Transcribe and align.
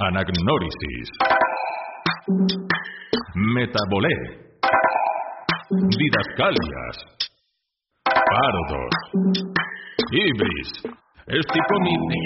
Anagnórisis. 0.00 1.08
Metabolé. 3.36 4.08
Didascalias. 5.70 6.96
Pardos. 8.04 8.94
Ibris. 10.10 10.70
Esticomiti. 11.26 12.20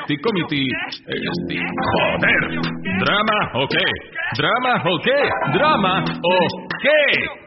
Esticomiti. 0.00 0.68
Esti... 1.06 1.58
¡Joder! 1.58 2.42
¿Drama 2.98 3.38
o 3.54 3.68
qué? 3.68 3.84
¿Drama 4.38 4.82
o 4.82 4.98
qué? 5.04 5.20
¿Drama 5.52 6.04
o 6.22 6.38
qué? 6.82 7.40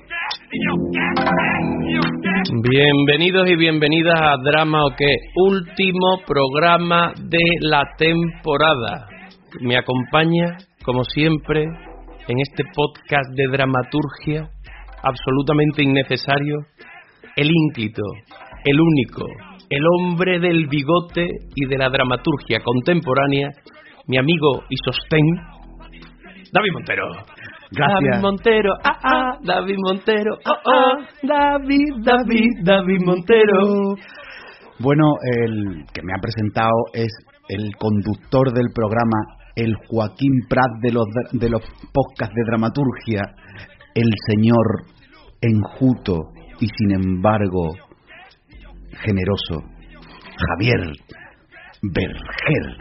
Bienvenidos 2.70 3.50
y 3.50 3.56
bienvenidas 3.56 4.20
a 4.22 4.36
Drama 4.44 4.86
o 4.86 4.90
qué, 4.96 5.16
último 5.36 6.22
programa 6.26 7.14
de 7.18 7.44
la 7.62 7.84
temporada. 7.98 9.13
Me 9.62 9.78
acompaña, 9.78 10.58
como 10.84 11.04
siempre, 11.04 11.64
en 11.64 12.40
este 12.40 12.64
podcast 12.74 13.30
de 13.36 13.48
dramaturgia 13.48 14.50
absolutamente 15.04 15.84
innecesario, 15.84 16.58
el 17.36 17.50
ínclito, 17.52 18.04
el 18.66 18.80
único, 18.80 19.26
el 19.70 19.84
hombre 19.98 20.40
del 20.40 20.68
bigote 20.68 21.28
y 21.56 21.66
de 21.68 21.78
la 21.78 21.90
dramaturgia 21.90 22.60
contemporánea, 22.64 23.50
mi 24.08 24.18
amigo 24.18 24.64
y 24.70 24.76
sostén, 24.78 25.26
David 26.52 26.72
Montero. 26.74 27.08
David 27.72 28.22
Montero, 28.22 28.74
ah, 28.84 29.00
ah, 29.04 29.38
David 29.42 29.78
Montero, 29.80 30.36
oh, 30.46 30.60
oh, 30.66 30.98
David, 31.24 32.04
David, 32.04 32.52
David 32.64 33.00
Montero. 33.04 33.96
Bueno, 34.80 35.04
el 35.42 35.84
que 35.92 36.02
me 36.04 36.14
ha 36.14 36.22
presentado 36.22 36.78
es 36.94 37.10
el 37.50 37.76
conductor 37.78 38.54
del 38.54 38.68
programa, 38.74 39.18
el 39.56 39.76
Joaquín 39.88 40.48
Prat 40.50 40.80
de 40.82 40.92
los, 40.92 41.06
de 41.32 41.50
los 41.50 41.62
podcasts 41.94 42.36
de 42.36 42.44
dramaturgia, 42.48 43.22
el 43.94 44.10
señor 44.28 44.86
enjuto 45.42 46.32
y 46.60 46.68
sin 46.68 46.92
embargo 46.92 47.74
generoso, 49.04 49.64
Javier 50.38 50.94
Berger. 51.82 52.78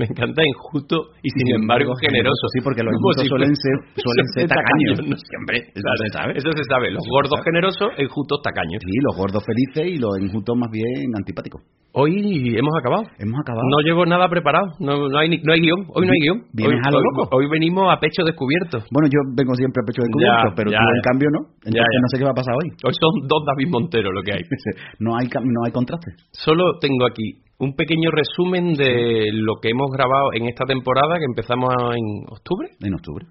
Me 0.00 0.06
encanta 0.08 0.40
enjuto 0.40 1.12
y 1.20 1.28
sin 1.28 1.60
embargo 1.60 1.92
generoso. 2.00 2.44
Sí, 2.56 2.60
porque 2.64 2.80
los 2.80 2.88
enjutos 2.96 3.28
suelen 3.28 3.52
ser, 3.52 3.76
suelen 4.00 4.26
ser 4.32 4.48
tacaños. 4.56 4.96
Siempre, 5.28 5.68
eso 5.76 5.90
se 6.00 6.08
sabe. 6.08 6.32
Eso 6.40 6.48
se 6.56 6.64
sabe. 6.64 6.88
Los 6.90 7.04
gordos 7.04 7.36
generosos, 7.44 7.88
enjutos 8.00 8.40
tacaños. 8.40 8.80
Sí, 8.80 8.96
los 9.04 9.14
gordos 9.16 9.44
felices 9.44 9.92
y 9.92 9.98
los 10.00 10.16
enjutos 10.16 10.56
más 10.56 10.70
bien 10.72 11.12
antipáticos. 11.14 11.60
Hoy 11.92 12.56
hemos 12.56 12.72
acabado. 12.80 13.02
Hemos 13.18 13.36
acabado. 13.44 13.66
No 13.68 13.78
llevo 13.84 14.06
nada 14.06 14.28
preparado. 14.30 14.72
No, 14.80 15.08
no, 15.10 15.18
hay, 15.18 15.28
ni- 15.28 15.42
no 15.42 15.52
hay 15.52 15.60
guion. 15.60 15.84
Hoy 15.92 16.06
no 16.06 16.12
hay 16.16 16.20
guion. 16.22 16.38
¿Vienes 16.54 16.80
hoy, 16.80 16.86
a 16.86 16.90
lo 16.96 17.00
loco? 17.02 17.28
hoy 17.36 17.44
venimos 17.50 17.84
a 17.92 17.98
pecho 18.00 18.22
descubierto. 18.24 18.78
Bueno, 18.94 19.10
yo 19.12 19.20
vengo 19.36 19.52
siempre 19.54 19.82
a 19.82 19.86
pecho 19.86 20.00
descubierto, 20.06 20.48
Ya, 20.48 20.54
pero 20.56 20.70
ya, 20.70 20.78
tú 20.78 20.86
en 20.96 21.02
cambio 21.02 21.28
no. 21.34 21.40
Entonces 21.66 21.76
Ya, 21.76 22.00
no 22.00 22.08
sé 22.08 22.16
qué 22.18 22.24
va 22.24 22.30
a 22.30 22.40
pasar 22.40 22.54
hoy. 22.56 22.70
Hoy 22.86 22.94
son 22.96 23.28
dos 23.28 23.42
David 23.44 23.68
Montero 23.68 24.12
lo 24.12 24.22
que 24.22 24.32
hay. 24.32 24.42
No 25.00 25.16
hay, 25.18 25.26
no 25.28 25.60
hay 25.66 25.72
contraste. 25.72 26.12
Solo 26.32 26.78
tengo 26.80 27.04
aquí 27.04 27.42
un 27.60 27.74
pequeño 27.76 28.10
resumen 28.10 28.72
de 28.74 29.30
lo 29.32 29.54
que 29.60 29.68
hemos 29.70 29.90
grabado 29.92 30.32
en 30.34 30.48
esta 30.48 30.64
temporada 30.64 31.18
que 31.18 31.24
empezamos 31.28 31.72
en 31.94 32.24
octubre. 32.32 32.68
En 32.80 32.94
octubre. 32.94 33.26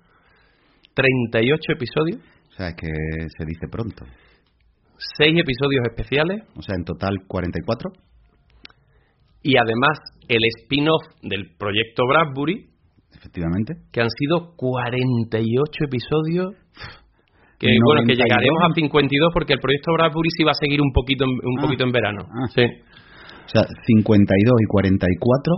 38 0.96 1.62
episodios, 1.74 2.20
O 2.50 2.54
sea, 2.54 2.70
es 2.70 2.76
que 2.76 2.88
se 3.38 3.46
dice 3.46 3.68
pronto. 3.72 4.06
6 5.18 5.32
episodios 5.40 5.82
especiales 5.90 6.44
O 6.58 6.62
sea, 6.62 6.76
en 6.76 6.84
total 6.84 7.16
44. 7.28 7.90
y 9.44 9.56
además 9.58 9.98
el 10.28 10.40
spin-off 10.62 11.02
del 11.24 11.56
proyecto 11.58 12.04
Bradbury, 12.08 12.68
Efectivamente. 13.16 13.74
que 13.92 14.02
han 14.02 14.10
sido 14.10 14.54
48 14.58 15.86
episodios. 15.86 16.54
Que 17.58 17.68
bueno, 17.84 18.02
que 18.08 18.16
92. 18.16 18.24
llegaremos 18.24 18.60
a 18.64 18.74
52 18.74 19.32
porque 19.34 19.54
el 19.54 19.60
proyecto 19.60 19.92
Bradbury 19.94 20.30
sí 20.38 20.44
va 20.44 20.52
a 20.52 20.54
seguir 20.60 20.82
un 20.82 20.92
poquito 20.94 21.26
en, 21.26 21.32
un 21.32 21.60
Ah. 21.60 21.62
poquito 21.64 21.84
en 21.84 21.92
verano. 21.92 22.24
Ah. 22.30 22.48
Sí. 22.56 22.64
O 23.50 23.52
sea, 23.52 23.64
52 23.88 24.54
y 24.62 24.66
44, 24.66 25.54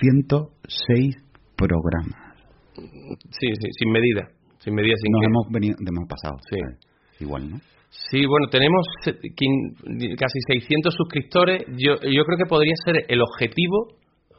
106 0.00 1.16
programas. 1.56 2.34
sí, 2.74 3.48
sí, 3.54 3.68
sin 3.78 3.92
medida. 3.92 4.28
Sin 4.58 4.74
medida, 4.74 4.94
sin 5.00 5.12
Nos 5.12 5.20
que- 5.20 5.26
hemos 5.26 5.46
venido, 5.52 5.76
hemos 5.78 6.08
pasado. 6.08 6.36
Sí. 6.50 7.24
Igual, 7.24 7.50
¿no? 7.50 7.56
Sí, 8.10 8.26
bueno, 8.26 8.48
tenemos 8.50 8.84
quin- 9.06 10.16
casi 10.18 10.38
600 10.48 10.92
suscriptores. 10.94 11.62
Yo, 11.78 11.94
yo 12.02 12.24
creo 12.24 12.36
que 12.36 12.46
podría 12.48 12.74
ser 12.84 13.04
el 13.08 13.20
objetivo 13.22 13.95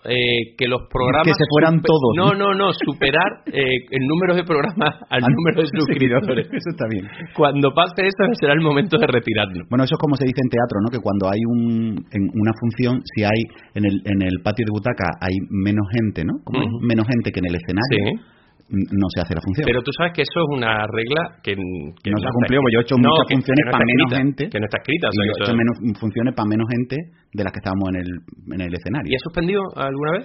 eh, 0.07 0.56
que 0.57 0.68
los 0.68 0.88
programas... 0.90 1.28
Que 1.28 1.34
se 1.35 1.47
fueran 1.51 1.81
todos, 1.81 2.16
No, 2.16 2.34
¿no? 2.34 2.56
no, 2.56 2.72
superar 2.73 3.44
eh, 3.47 3.84
el 3.91 4.07
número 4.07 4.35
de 4.35 4.44
programas 4.44 4.95
al 5.09 5.22
número 5.22 5.62
de 5.62 5.68
suscriptores. 5.68 6.47
Eso 6.51 6.69
está 6.72 6.85
bien. 6.90 7.06
Cuando 7.35 7.73
pase 7.73 8.07
eso 8.07 8.23
será 8.40 8.53
el 8.53 8.62
momento 8.62 8.97
de 8.97 9.07
retirarlo. 9.07 9.66
Bueno, 9.69 9.84
eso 9.84 9.95
es 9.95 10.00
como 10.00 10.16
se 10.16 10.25
dice 10.25 10.41
en 10.41 10.50
teatro, 10.50 10.79
¿no? 10.81 10.90
Que 10.90 11.00
cuando 11.00 11.29
hay 11.29 11.40
un, 11.45 12.06
en 12.12 12.23
una 12.34 12.51
función, 12.59 13.01
si 13.13 13.23
hay 13.23 13.41
en 13.75 13.85
el, 13.85 14.01
en 14.06 14.22
el 14.22 14.40
patio 14.44 14.66
de 14.66 14.72
butaca 14.72 15.06
hay 15.22 15.35
menos 15.50 15.85
gente, 15.91 16.24
¿no? 16.24 16.34
Como 16.44 16.62
hay 16.62 16.68
menos 16.81 17.06
gente 17.07 17.31
que 17.31 17.39
en 17.39 17.47
el 17.47 17.56
escenario, 17.56 17.88
Sí. 17.97 18.37
No 18.69 19.07
se 19.16 19.22
hace 19.22 19.33
la 19.35 19.41
función. 19.41 19.66
Pero 19.66 19.81
tú 19.81 19.91
sabes 19.95 20.11
que 20.13 20.22
eso 20.23 20.38
es 20.44 20.50
una 20.51 20.83
regla 20.91 21.39
que, 21.41 21.55
que 21.55 22.09
No 22.11 22.19
se 22.19 22.28
ha 22.28 22.33
cumplido, 22.35 22.59
porque 22.61 22.73
yo 22.75 22.79
he 22.79 22.85
hecho 22.88 22.97
no, 23.00 23.09
muchas 23.09 23.25
que- 23.28 23.35
funciones 23.39 23.63
que 23.63 23.69
no 23.69 23.72
para 23.72 23.85
menos 23.88 24.05
escrita, 24.07 24.17
gente. 24.23 24.44
Que 24.51 24.59
no 24.59 24.66
está 24.67 24.78
escrita. 24.83 25.05
o 25.07 25.11
sea, 25.16 25.23
yo 25.23 25.31
he 25.31 25.35
hecho 25.39 25.51
eso- 25.55 25.61
menos 25.63 25.75
funciones 26.00 26.31
para 26.35 26.47
menos 26.51 26.67
gente 26.67 26.95
de 27.33 27.41
las 27.44 27.51
que 27.53 27.59
estábamos 27.63 27.85
en 27.91 27.97
el, 28.03 28.09
en 28.56 28.61
el 28.67 28.73
escenario. 28.75 29.07
¿Y 29.11 29.16
has 29.16 29.23
suspendido 29.23 29.61
alguna 29.75 30.11
vez? 30.19 30.23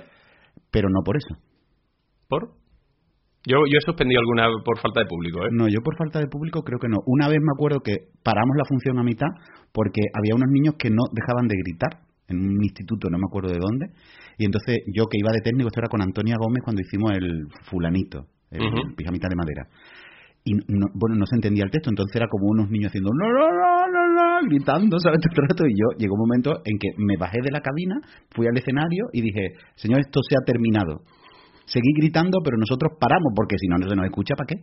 Pero 0.75 0.87
no 0.91 1.01
por 1.07 1.17
eso. 1.17 1.33
¿Por? 2.29 2.59
Yo, 3.47 3.59
yo 3.67 3.77
he 3.79 3.85
suspendido 3.85 4.21
alguna 4.23 4.47
por 4.65 4.79
falta 4.79 5.01
de 5.01 5.07
público, 5.07 5.43
¿eh? 5.47 5.51
No, 5.51 5.67
yo 5.67 5.81
por 5.83 5.97
falta 5.99 6.21
de 6.21 6.29
público 6.31 6.63
creo 6.63 6.79
que 6.79 6.87
no. 6.89 6.99
Una 7.07 7.27
vez 7.29 7.39
me 7.43 7.51
acuerdo 7.55 7.81
que 7.83 8.11
paramos 8.23 8.55
la 8.57 8.65
función 8.67 8.99
a 8.99 9.03
mitad 9.03 9.27
porque 9.75 10.01
había 10.15 10.35
unos 10.35 10.47
niños 10.51 10.75
que 10.79 10.91
no 10.91 11.03
dejaban 11.11 11.49
de 11.49 11.57
gritar 11.59 12.07
en 12.33 12.41
un 12.41 12.63
instituto, 12.65 13.09
no 13.09 13.19
me 13.19 13.27
acuerdo 13.29 13.51
de 13.53 13.59
dónde. 13.61 13.87
Y 14.39 14.45
entonces 14.45 14.79
yo 14.93 15.07
que 15.07 15.19
iba 15.19 15.31
de 15.33 15.41
técnico, 15.41 15.69
esto 15.69 15.81
era 15.81 15.89
con 15.89 16.03
Antonia 16.03 16.37
Gómez 16.39 16.63
cuando 16.65 16.83
hicimos 16.83 17.13
el 17.13 17.47
fulanito, 17.71 18.27
el 18.51 18.67
Ujú. 18.67 18.95
pijamita 18.97 19.29
de 19.29 19.37
madera. 19.37 19.69
Y 20.45 20.55
no, 20.55 20.89
bueno, 20.95 21.15
no 21.15 21.27
se 21.27 21.37
entendía 21.37 21.63
el 21.65 21.71
texto, 21.71 21.89
entonces 21.91 22.17
era 22.17 22.27
como 22.27 22.51
unos 22.51 22.69
niños 22.69 22.89
haciendo 22.91 23.11
no, 23.15 23.29
no, 23.31 23.47
no, 23.47 23.87
no, 23.87 24.03
no, 24.43 24.49
gritando, 24.49 24.99
¿sabes? 24.99 25.21
Todo 25.23 25.43
el 25.43 25.49
rato. 25.49 25.65
Y 25.67 25.75
yo 25.79 25.87
llegó 25.99 26.15
un 26.15 26.27
momento 26.27 26.51
en 26.65 26.79
que 26.79 26.89
me 26.99 27.17
bajé 27.17 27.39
de 27.43 27.53
la 27.53 27.61
cabina, 27.61 27.95
fui 28.35 28.47
al 28.49 28.57
escenario 28.57 29.07
y 29.13 29.21
dije, 29.23 29.55
señor, 29.77 30.01
esto 30.01 30.21
se 30.29 30.35
ha 30.35 30.43
terminado. 30.45 31.03
Seguí 31.67 31.93
gritando, 31.97 32.39
pero 32.43 32.57
nosotros 32.59 32.91
paramos, 32.99 33.33
porque 33.37 33.55
si 33.57 33.69
no, 33.69 33.79
no 33.79 33.89
se 33.89 33.95
nos 33.95 34.05
escucha, 34.07 34.35
¿para 34.35 34.49
qué? 34.49 34.57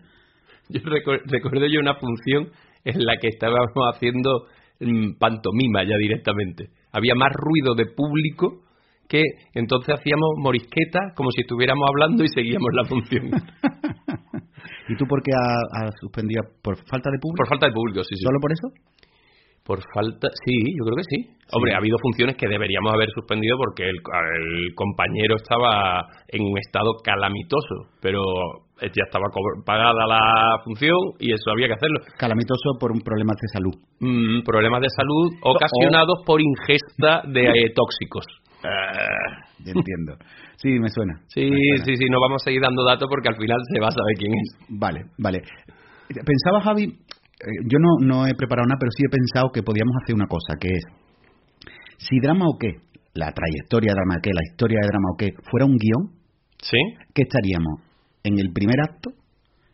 Yo 0.67 0.81
recu- 0.81 1.21
recuerdo 1.25 1.65
yo 1.67 1.79
una 1.79 1.95
función 1.95 2.49
en 2.83 3.05
la 3.05 3.15
que 3.15 3.29
estábamos 3.29 3.71
haciendo 3.95 4.47
mm, 4.81 5.13
pantomima 5.17 5.83
ya 5.83 5.95
directamente. 5.97 6.67
Había 6.91 7.15
más 7.15 7.29
ruido 7.33 7.75
de 7.75 7.85
público 7.85 8.63
que 9.07 9.23
entonces 9.53 9.95
hacíamos 9.97 10.37
morisqueta 10.37 11.13
como 11.15 11.31
si 11.31 11.41
estuviéramos 11.41 11.83
hablando 11.89 12.23
y 12.23 12.27
seguíamos 12.27 12.69
la 12.73 12.85
función. 12.85 13.31
¿Y 14.89 14.95
tú 14.95 15.05
por 15.05 15.21
qué 15.21 15.31
has 15.33 15.93
suspendido? 15.99 16.43
¿Por 16.61 16.77
falta 16.77 17.09
de 17.11 17.17
público? 17.19 17.37
por 17.37 17.47
falta 17.47 17.67
de 17.67 17.73
público, 17.73 18.03
sí, 18.03 18.15
sí. 18.15 18.23
¿Solo 18.23 18.39
por 18.39 18.51
eso? 18.51 18.67
Por 19.63 19.79
falta, 19.93 20.29
sí, 20.45 20.53
yo 20.77 20.85
creo 20.85 20.97
que 20.97 21.09
sí. 21.09 21.29
Hombre, 21.53 21.73
ha 21.73 21.77
habido 21.77 21.97
funciones 22.01 22.35
que 22.37 22.47
deberíamos 22.47 22.93
haber 22.93 23.09
suspendido 23.13 23.55
porque 23.57 23.83
el, 23.83 23.97
el 23.97 24.73
compañero 24.73 25.35
estaba 25.35 26.05
en 26.27 26.43
un 26.43 26.57
estado 26.57 26.93
calamitoso, 27.03 27.93
pero 28.01 28.21
ya 28.81 29.03
estaba 29.05 29.25
pagada 29.65 30.05
la 30.07 30.59
función 30.63 30.97
y 31.19 31.31
eso 31.33 31.51
había 31.51 31.67
que 31.67 31.73
hacerlo. 31.73 31.99
Calamitoso 32.17 32.77
por 32.79 32.91
un 32.91 33.01
problema 33.01 33.33
de 33.33 33.47
salud. 33.53 33.75
Mm, 33.99 34.43
problemas 34.43 34.81
de 34.81 34.89
salud 34.89 35.33
ocasionados 35.43 36.23
por 36.25 36.41
ingesta 36.41 37.23
de 37.27 37.45
eh, 37.45 37.73
tóxicos. 37.75 38.25
Ya 38.63 39.71
entiendo. 39.71 40.15
Sí, 40.57 40.79
me 40.79 40.89
suena. 40.89 41.19
Sí, 41.27 41.41
Me 41.41 41.57
suena. 41.57 41.85
sí, 41.85 41.95
sí, 41.95 42.05
no 42.11 42.19
vamos 42.19 42.41
a 42.41 42.45
seguir 42.45 42.61
dando 42.61 42.83
datos 42.83 43.07
porque 43.09 43.29
al 43.29 43.35
final 43.35 43.57
se 43.73 43.79
va 43.79 43.87
a 43.87 43.91
saber 43.91 44.15
quién 44.17 44.31
es. 44.33 44.49
Vale, 44.69 45.01
vale. 45.17 45.41
Pensaba, 46.09 46.61
Javi, 46.61 46.83
eh, 46.83 47.63
yo 47.71 47.77
no, 47.79 48.05
no 48.05 48.27
he 48.27 48.33
preparado 48.35 48.67
nada, 48.67 48.77
pero 48.79 48.91
sí 48.91 49.03
he 49.05 49.09
pensado 49.09 49.51
que 49.53 49.63
podíamos 49.63 49.95
hacer 50.03 50.15
una 50.15 50.27
cosa, 50.27 50.55
que 50.59 50.69
es, 50.69 50.83
si 51.97 52.19
Drama 52.19 52.45
o 52.47 52.57
qué, 52.59 52.81
la 53.13 53.31
trayectoria 53.31 53.91
de 53.91 53.95
Drama 53.95 54.15
o 54.17 54.21
qué, 54.21 54.31
la 54.33 54.43
historia 54.43 54.79
de 54.81 54.87
Drama 54.87 55.09
o 55.13 55.17
qué, 55.17 55.27
fuera 55.49 55.65
un 55.65 55.77
guion, 55.77 56.19
¿Sí? 56.61 56.77
¿qué 57.13 57.23
estaríamos? 57.23 57.88
En 58.23 58.37
el 58.39 58.51
primer 58.51 58.75
acto 58.83 59.11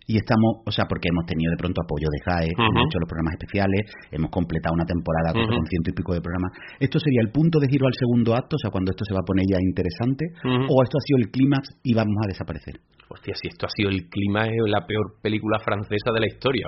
y 0.08 0.18
estamos, 0.18 0.62
o 0.66 0.72
sea, 0.72 0.86
porque 0.86 1.10
hemos 1.10 1.26
tenido 1.26 1.50
de 1.50 1.58
pronto 1.58 1.82
apoyo 1.82 2.06
de 2.14 2.20
JAE, 2.22 2.54
hemos 2.54 2.86
hecho 2.86 3.00
los 3.02 3.10
programas 3.10 3.34
especiales, 3.42 3.90
hemos 4.12 4.30
completado 4.30 4.76
una 4.78 4.86
temporada 4.86 5.34
con- 5.34 5.66
ciento 5.66 5.90
y 5.90 5.94
pico 5.98 6.14
de 6.14 6.22
programas. 6.22 6.52
¿Esto 6.80 7.00
sería 7.00 7.22
el 7.26 7.32
punto 7.34 7.58
de 7.58 7.68
giro 7.68 7.88
al 7.88 7.94
segundo 7.98 8.36
acto, 8.38 8.54
o 8.56 8.60
sea, 8.62 8.70
cuando 8.70 8.92
esto 8.94 9.04
se 9.04 9.14
va 9.18 9.22
a 9.22 9.28
poner 9.28 9.46
ya 9.50 9.58
interesante? 9.58 10.30
¿O 10.70 10.84
esto 10.86 10.98
ha 11.02 11.04
sido 11.10 11.18
el 11.26 11.32
clímax 11.34 11.70
y 11.82 11.96
vamos 11.98 12.14
a 12.24 12.28
desaparecer? 12.30 12.76
Hostia, 13.10 13.34
si 13.36 13.48
esto 13.48 13.66
ha 13.66 13.70
sido 13.70 13.90
el 13.90 14.10
clima, 14.10 14.48
es 14.48 14.54
la 14.66 14.86
peor 14.86 15.22
película 15.22 15.60
francesa 15.60 16.12
de 16.14 16.20
la 16.20 16.28
historia, 16.28 16.68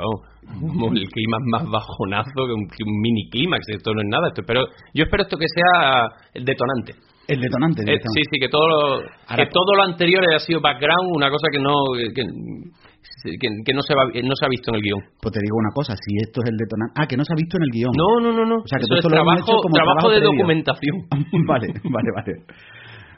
Como 0.59 0.93
el 0.93 1.09
clima 1.09 1.37
más 1.51 1.65
bajonazo 1.69 2.45
que 2.45 2.53
un, 2.53 3.01
mini 3.01 3.29
clímax, 3.29 3.65
esto 3.69 3.93
no 3.93 4.01
es 4.01 4.07
nada. 4.09 4.27
Esto, 4.29 4.43
pero 4.45 4.61
yo 4.93 5.03
espero 5.03 5.23
esto 5.23 5.37
que 5.37 5.47
sea 5.47 6.07
el 6.33 6.45
detonante. 6.45 6.93
El 7.27 7.41
detonante. 7.41 7.83
Eh, 7.83 7.99
sí, 7.99 8.21
sí, 8.31 8.39
que 8.39 8.47
todo, 8.47 8.67
lo, 8.67 9.01
que 9.01 9.47
todo 9.51 9.75
lo 9.75 9.83
anterior 9.83 10.23
haya 10.29 10.39
sido 10.39 10.61
background, 10.61 11.11
una 11.13 11.29
cosa 11.29 11.47
que 11.51 11.59
no 11.59 11.73
que, 12.15 13.73
no, 13.73 13.81
se 13.81 13.93
va, 13.95 14.05
no 14.05 14.35
se 14.35 14.45
ha 14.45 14.49
visto 14.49 14.71
en 14.71 14.75
el 14.75 14.81
guion. 14.81 14.99
Pues 15.21 15.33
te 15.33 15.41
digo 15.41 15.57
una 15.57 15.73
cosa, 15.73 15.93
si 15.95 16.15
esto 16.23 16.41
es 16.43 16.49
el 16.49 16.57
detonante... 16.57 16.93
Ah, 16.95 17.05
que 17.05 17.17
no 17.17 17.25
se 17.25 17.33
ha 17.33 17.35
visto 17.35 17.57
en 17.57 17.63
el 17.63 17.71
guion. 17.71 17.91
No, 17.97 18.21
no, 18.21 18.31
no, 18.31 18.45
no. 18.45 18.63
O 18.63 18.67
sea, 18.67 18.79
que 18.79 18.85
Eso 18.87 18.95
esto 18.95 19.07
es 19.07 19.11
lo 19.11 19.17
trabajo, 19.19 19.43
hecho 19.43 19.57
como 19.59 19.75
trabajo, 19.75 20.09
de 20.09 20.19
previo. 20.19 20.31
documentación. 20.31 20.95
vale, 21.47 21.67
vale, 21.83 22.09
vale. 22.15 22.33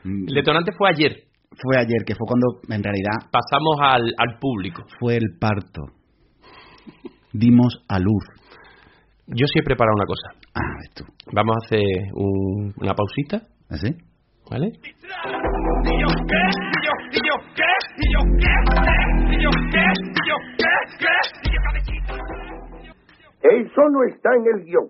El 0.04 0.34
detonante 0.34 0.72
fue 0.78 0.90
ayer. 0.90 1.29
Fue 1.58 1.78
ayer, 1.78 2.04
que 2.06 2.16
fue 2.16 2.28
cuando 2.28 2.62
en 2.70 2.84
realidad 2.84 3.30
Pasamos 3.32 3.78
al, 3.82 4.14
al 4.18 4.40
público. 4.40 4.84
fue 5.00 5.16
el 5.18 5.38
parto. 5.40 5.82
Dimos 7.34 7.84
a 7.90 8.00
luz. 8.00 8.24
Yo 9.28 9.46
sí 9.46 9.60
he 9.60 9.64
preparado 9.64 9.96
una 9.96 10.06
cosa. 10.06 10.30
Ah, 10.56 10.74
ves 10.80 10.92
tú. 10.96 11.04
Vamos 11.34 11.56
a 11.56 11.66
hacer 11.66 11.84
un- 12.14 12.74
una 12.82 12.94
pausita, 12.94 13.42
¿Así? 13.70 13.94
¿vale? 14.50 14.68
¿Y 14.68 16.02
yo 16.02 16.10
qué? 16.28 16.42
¿Y 16.74 16.82
yo, 16.86 16.94
y 17.12 17.20
yo 17.28 17.36
qué? 17.56 17.72
¿Y 17.98 18.14
yo 18.14 18.22
qué? 18.40 18.56
¿Y 19.36 19.44
yo 19.44 19.50
qué? 19.72 19.86
¿Y 20.10 20.30
yo 20.30 20.38
qué? 20.58 20.74
¿Qué? 20.98 21.16
¿Y 21.44 21.54
yo 21.54 21.60
cabecita? 21.66 22.14
Eso 23.42 23.82
no 23.92 24.04
está 24.10 24.30
en 24.36 24.46
el 24.58 24.66
guion. 24.66 24.88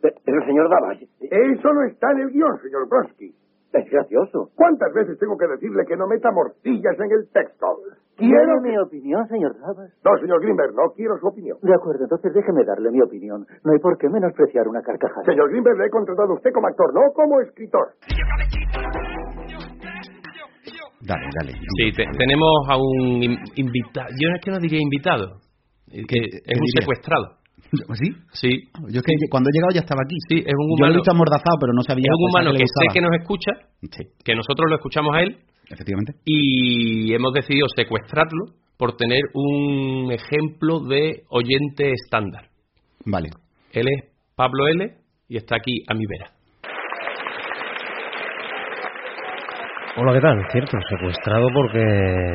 Pero, 0.00 0.46
señor 0.46 0.70
Davas, 0.70 0.98
Eso 1.20 1.68
no 1.74 1.82
está 1.84 2.10
en 2.12 2.18
el 2.20 2.30
guion, 2.30 2.56
señor 2.62 2.88
Brodsky. 2.88 3.34
Es 3.72 3.90
gracioso. 3.90 4.50
¿Cuántas 4.56 4.92
veces 4.92 5.18
tengo 5.18 5.36
que 5.38 5.46
decirle 5.46 5.84
que 5.86 5.96
no 5.96 6.06
meta 6.06 6.30
morcillas 6.32 6.98
en 6.98 7.10
el 7.12 7.28
texto? 7.32 7.66
Quiero 8.16 8.34
¿Quiere 8.36 8.52
que... 8.62 8.68
mi 8.68 8.78
opinión, 8.78 9.26
señor 9.28 9.54
Davas? 9.60 9.90
No, 10.04 10.18
señor 10.18 10.40
Grimberg, 10.42 10.74
no 10.74 10.90
quiero 10.94 11.16
su 11.18 11.26
opinión. 11.28 11.56
De 11.62 11.74
acuerdo, 11.74 12.04
entonces 12.04 12.34
déjeme 12.34 12.64
darle 12.64 12.90
mi 12.90 13.00
opinión. 13.00 13.46
No 13.64 13.72
hay 13.72 13.78
por 13.78 13.96
qué 13.98 14.08
menospreciar 14.08 14.68
una 14.68 14.82
carcajada. 14.82 15.24
Señor 15.24 15.50
Grimberg, 15.50 15.78
le 15.78 15.86
he 15.86 15.90
contratado 15.90 16.32
a 16.32 16.34
usted 16.34 16.50
como 16.52 16.66
actor, 16.66 16.92
no 16.94 17.00
como 17.14 17.40
escritor. 17.40 17.88
Dale, 21.02 21.26
dale. 21.40 21.52
Sí, 21.76 21.92
te- 21.96 22.04
tenemos 22.18 22.50
a 22.68 22.76
un 22.76 23.22
invitado. 23.56 24.08
Yo 24.20 24.28
es 24.36 24.40
que 24.44 24.50
no 24.50 24.58
diría 24.58 24.80
invitado. 24.82 25.38
que 25.90 26.02
¿Qué 26.06 26.16
es 26.44 26.58
un 26.60 26.66
diría? 26.66 26.80
secuestrado. 26.82 27.39
¿Sí? 27.70 28.08
Sí. 28.32 28.50
Yo 28.90 28.98
es 28.98 29.02
que 29.06 29.14
cuando 29.30 29.48
he 29.48 29.52
llegado 29.54 29.72
ya 29.74 29.80
estaba 29.80 30.00
aquí. 30.04 30.16
Sí, 30.28 30.36
es 30.44 30.54
un 30.58 30.70
Yo 30.70 30.74
lo 30.74 30.74
he 30.74 30.74
humano. 30.90 30.94
visto 30.96 31.10
amordazado, 31.12 31.56
pero 31.60 31.72
no 31.72 31.82
sabía 31.82 32.10
Es 32.10 32.16
un 32.18 32.28
humano 32.30 32.52
le 32.52 32.58
que 32.58 32.66
sé 32.66 32.86
que 32.92 33.00
nos 33.00 33.12
escucha, 33.20 33.52
Sí, 33.82 34.04
que 34.24 34.34
nosotros 34.34 34.66
lo 34.68 34.76
escuchamos 34.76 35.14
a 35.14 35.20
él 35.22 35.38
efectivamente. 35.68 36.14
y 36.24 37.12
hemos 37.14 37.32
decidido 37.32 37.66
secuestrarlo 37.74 38.46
por 38.76 38.96
tener 38.96 39.20
un 39.34 40.10
ejemplo 40.10 40.80
de 40.80 41.22
oyente 41.28 41.92
estándar. 41.92 42.48
Vale. 43.04 43.28
Él 43.72 43.86
es 43.88 44.10
Pablo 44.34 44.66
L 44.68 44.92
y 45.28 45.36
está 45.36 45.56
aquí 45.56 45.84
a 45.86 45.94
mi 45.94 46.04
vera. 46.06 46.32
Hola, 49.96 50.12
¿qué 50.14 50.20
tal? 50.20 50.38
Cierto, 50.50 50.78
secuestrado 50.88 51.46
porque 51.52 51.78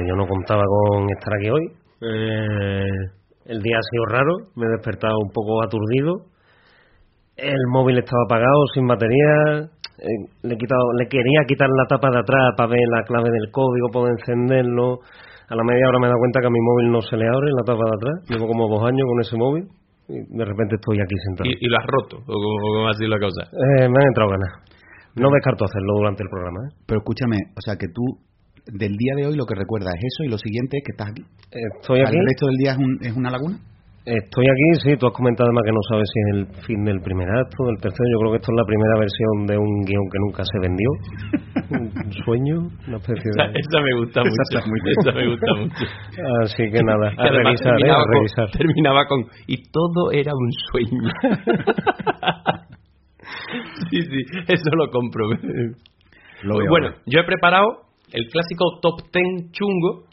yo 0.08 0.16
no 0.16 0.28
contaba 0.28 0.62
con 0.66 1.10
estar 1.10 1.34
aquí 1.40 1.50
hoy. 1.50 1.66
Eh, 2.02 2.90
el 3.46 3.62
día 3.62 3.78
ha 3.78 3.86
sido 3.90 4.06
raro, 4.06 4.34
me 4.56 4.66
he 4.66 4.70
despertado 4.70 5.16
un 5.22 5.32
poco 5.32 5.64
aturdido. 5.64 6.26
El 7.38 7.60
móvil 7.72 7.98
estaba 8.00 8.24
apagado, 8.26 8.66
sin 8.74 8.88
batería. 8.88 9.68
eh, 10.00 10.20
le, 10.44 10.54
he 10.54 10.58
quitado, 10.58 10.84
le 10.98 11.08
quería 11.08 11.44
quitar 11.48 11.68
la 11.70 11.86
tapa 11.88 12.10
de 12.12 12.20
atrás 12.20 12.54
para 12.58 12.70
ver 12.70 12.88
la 12.90 13.04
clave 13.04 13.30
del 13.30 13.52
código, 13.52 13.90
poder 13.92 14.14
encenderlo. 14.20 15.00
A 15.48 15.56
la 15.56 15.64
media 15.64 15.88
hora 15.90 16.00
me 16.00 16.08
he 16.08 16.10
dado 16.10 16.20
cuenta 16.20 16.40
que 16.42 16.48
a 16.48 16.50
mi 16.50 16.62
móvil 16.62 16.92
no 16.92 17.02
se 17.02 17.18
le 17.18 17.28
abre 17.28 17.52
la 17.52 17.64
tapa 17.66 17.84
de 17.86 17.96
atrás. 18.00 18.16
Llevo 18.30 18.48
como 18.48 18.68
dos 18.68 18.82
años 18.88 19.06
con 19.06 19.20
ese 19.22 19.36
móvil 19.38 19.64
y 20.08 20.16
de 20.38 20.46
repente 20.46 20.76
estoy 20.76 20.98
aquí 21.02 21.16
sentado. 21.28 21.50
Y, 21.50 21.54
y 21.60 21.68
lo 21.70 21.78
has 21.78 21.86
roto, 21.86 22.18
o 22.18 22.34
como, 22.34 22.56
o 22.56 22.70
como 22.82 22.88
así 22.90 23.06
la 23.06 23.20
cosa. 23.20 23.44
Eh, 23.52 23.88
me 23.90 23.98
han 24.00 24.08
entrado 24.10 24.30
ganas. 24.32 24.52
No 25.16 25.30
descarto 25.32 25.66
hacerlo 25.66 25.94
durante 26.02 26.24
el 26.24 26.30
programa. 26.30 26.60
¿eh? 26.66 26.72
Pero 26.88 27.00
escúchame, 27.00 27.38
o 27.56 27.62
sea 27.62 27.76
que 27.78 27.88
tú 27.94 28.04
del 28.68 28.92
día 28.98 29.14
de 29.18 29.26
hoy 29.28 29.36
lo 29.36 29.46
que 29.46 29.56
recuerdas 29.56 29.94
es 29.96 30.04
eso 30.14 30.24
y 30.26 30.30
lo 30.30 30.38
siguiente 30.38 30.78
es 30.78 30.84
que 30.86 30.92
estás 30.92 31.10
aquí. 31.12 31.24
Estoy 31.82 32.02
aquí. 32.02 32.16
¿El 32.18 32.26
resto 32.26 32.46
del 32.48 32.58
día 32.58 32.72
es, 32.74 32.78
un- 32.78 33.00
es 33.02 33.16
una 33.16 33.32
laguna? 33.32 33.58
Estoy 34.06 34.46
aquí, 34.46 34.70
sí, 34.86 34.94
tú 35.02 35.08
has 35.08 35.14
comentado 35.18 35.50
además 35.50 35.64
que 35.66 35.72
no 35.74 35.82
sabes 35.90 36.06
si 36.14 36.20
es 36.22 36.28
el 36.38 36.46
fin 36.62 36.86
del 36.86 37.02
primer 37.02 37.26
acto, 37.28 37.66
del 37.66 37.82
tercero. 37.82 38.06
Yo 38.14 38.20
creo 38.22 38.32
que 38.34 38.38
esto 38.38 38.52
es 38.54 38.58
la 38.62 38.68
primera 38.70 38.96
versión 39.02 39.50
de 39.50 39.58
un 39.58 39.82
guion 39.82 40.06
que 40.14 40.20
nunca 40.22 40.44
se 40.46 40.58
vendió. 40.62 40.90
Un 41.74 41.90
sueño, 42.26 42.70
una 42.86 42.98
especie 43.02 43.26
Esa, 43.34 43.50
de... 43.50 43.58
esa 43.58 43.82
me 43.82 43.94
gusta 43.98 44.22
mucho. 44.22 44.38
Esa 45.02 45.10
me 45.12 45.26
gusta 45.26 45.52
mucho. 45.58 45.86
Así 46.46 46.70
que 46.70 46.84
nada, 46.86 47.18
a 47.18 47.30
revisar, 47.34 47.74
¿eh? 47.74 47.82
terminaba, 47.82 47.98
A 47.98 48.06
con, 48.06 48.14
revisar. 48.14 48.46
terminaba 48.54 49.02
con 49.10 49.26
y 49.48 49.58
todo 49.74 50.12
era 50.14 50.34
un 50.38 50.50
sueño. 50.70 51.10
sí, 53.90 54.02
sí, 54.02 54.20
eso 54.48 54.70
lo 54.76 54.90
compro. 54.92 55.26
Lo 56.44 56.56
bueno, 56.70 56.90
yo 57.08 57.22
he 57.22 57.24
preparado 57.26 57.85
el 58.16 58.28
clásico 58.32 58.80
top 58.82 59.02
10 59.12 59.52
chungo 59.52 60.06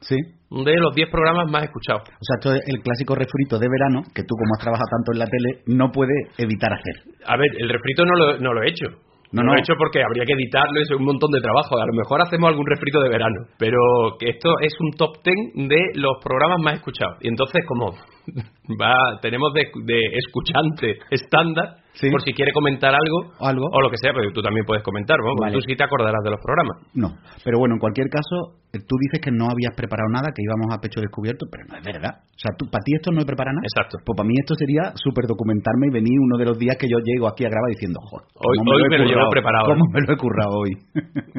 Sí. 0.00 0.16
de 0.50 0.76
los 0.76 0.94
10 0.94 1.10
programas 1.10 1.50
más 1.50 1.64
escuchados. 1.64 2.02
O 2.06 2.24
sea, 2.24 2.36
esto 2.38 2.54
es 2.54 2.62
el 2.68 2.82
clásico 2.82 3.14
refrito 3.16 3.58
de 3.58 3.66
verano 3.66 4.02
que 4.14 4.22
tú, 4.22 4.36
como 4.36 4.54
has 4.54 4.62
trabajado 4.62 4.86
tanto 4.92 5.12
en 5.12 5.18
la 5.18 5.26
tele, 5.26 5.64
no 5.66 5.90
puedes 5.90 6.30
evitar 6.38 6.70
hacer. 6.72 7.02
A 7.26 7.36
ver, 7.36 7.48
el 7.58 7.68
refrito 7.68 8.04
no 8.04 8.14
lo, 8.14 8.38
no 8.38 8.52
lo 8.52 8.62
he 8.62 8.68
hecho. 8.70 8.86
No, 9.32 9.42
lo 9.42 9.56
he 9.56 9.60
hecho 9.60 9.74
porque 9.76 10.02
habría 10.04 10.24
que 10.24 10.34
editarlo, 10.34 10.80
es 10.80 10.90
un 10.92 11.04
montón 11.04 11.30
de 11.32 11.40
trabajo. 11.40 11.76
A 11.76 11.86
lo 11.86 11.92
mejor 11.92 12.22
hacemos 12.22 12.48
algún 12.48 12.66
refrito 12.66 13.00
de 13.00 13.08
verano. 13.08 13.46
Pero 13.58 13.78
que 14.20 14.28
esto 14.30 14.54
es 14.60 14.72
un 14.78 14.92
top 14.92 15.16
10 15.24 15.68
de 15.68 15.80
los 15.94 16.22
programas 16.22 16.58
más 16.62 16.74
escuchados. 16.74 17.18
Y 17.22 17.28
entonces, 17.28 17.64
como 17.66 17.90
va 18.80 19.18
tenemos 19.20 19.52
de, 19.52 19.66
de 19.84 20.00
escuchante 20.24 20.98
estándar, 21.10 21.82
Sí. 21.96 22.10
por 22.10 22.20
si 22.20 22.32
quiere 22.32 22.52
comentar 22.52 22.92
algo, 22.92 23.32
O 23.40 23.46
algo. 23.46 23.64
o 23.72 23.80
lo 23.80 23.88
que 23.90 23.96
sea, 23.96 24.12
pero 24.12 24.28
tú 24.32 24.42
también 24.42 24.64
puedes 24.66 24.84
comentar. 24.84 25.16
¿no? 25.18 25.32
Vale. 25.40 25.52
Tú 25.56 25.60
sí 25.64 25.74
te 25.76 25.84
acordarás 25.84 26.20
de 26.22 26.30
los 26.30 26.40
programas. 26.44 26.76
No. 26.94 27.16
Pero 27.42 27.58
bueno, 27.58 27.74
en 27.76 27.80
cualquier 27.80 28.08
caso, 28.12 28.60
eh, 28.72 28.78
tú 28.84 28.94
dices 29.00 29.20
que 29.24 29.32
no 29.32 29.48
habías 29.48 29.72
preparado 29.74 30.08
nada, 30.12 30.28
que 30.34 30.44
íbamos 30.44 30.68
a 30.72 30.80
pecho 30.80 31.00
descubierto, 31.00 31.46
pero 31.50 31.64
no 31.64 31.78
es 31.78 31.84
verdad. 31.84 32.20
O 32.20 32.38
sea, 32.38 32.52
tú, 32.58 32.68
para 32.68 32.84
ti 32.84 32.92
esto 33.00 33.12
no 33.12 33.20
es 33.20 33.26
preparar 33.26 33.54
nada. 33.56 33.64
Exacto. 33.64 33.96
Pues 34.04 34.12
para 34.16 34.28
mí 34.28 34.34
esto 34.36 34.54
sería 34.60 34.92
súper 35.00 35.24
documentarme 35.24 35.88
y 35.88 35.92
venir 35.96 36.20
uno 36.20 36.36
de 36.36 36.44
los 36.44 36.58
días 36.58 36.76
que 36.76 36.84
yo 36.86 36.98
llego 37.02 37.28
aquí 37.32 37.44
a 37.44 37.48
grabar 37.48 37.70
diciendo, 37.72 37.98
joder, 38.04 38.28
Hoy- 38.44 38.58
¿cómo 38.60 38.70
hoy 38.76 38.82
he 38.84 38.88
me 38.92 38.98
lo 39.00 39.04
llevo 39.08 39.24
currado? 39.26 39.30
preparado, 39.32 39.66
¿Cómo 39.72 39.84
¿eh? 39.88 39.92
me 39.96 40.00
lo 40.04 40.08
he 40.12 40.16
currado 40.20 40.54
hoy? 40.60 40.72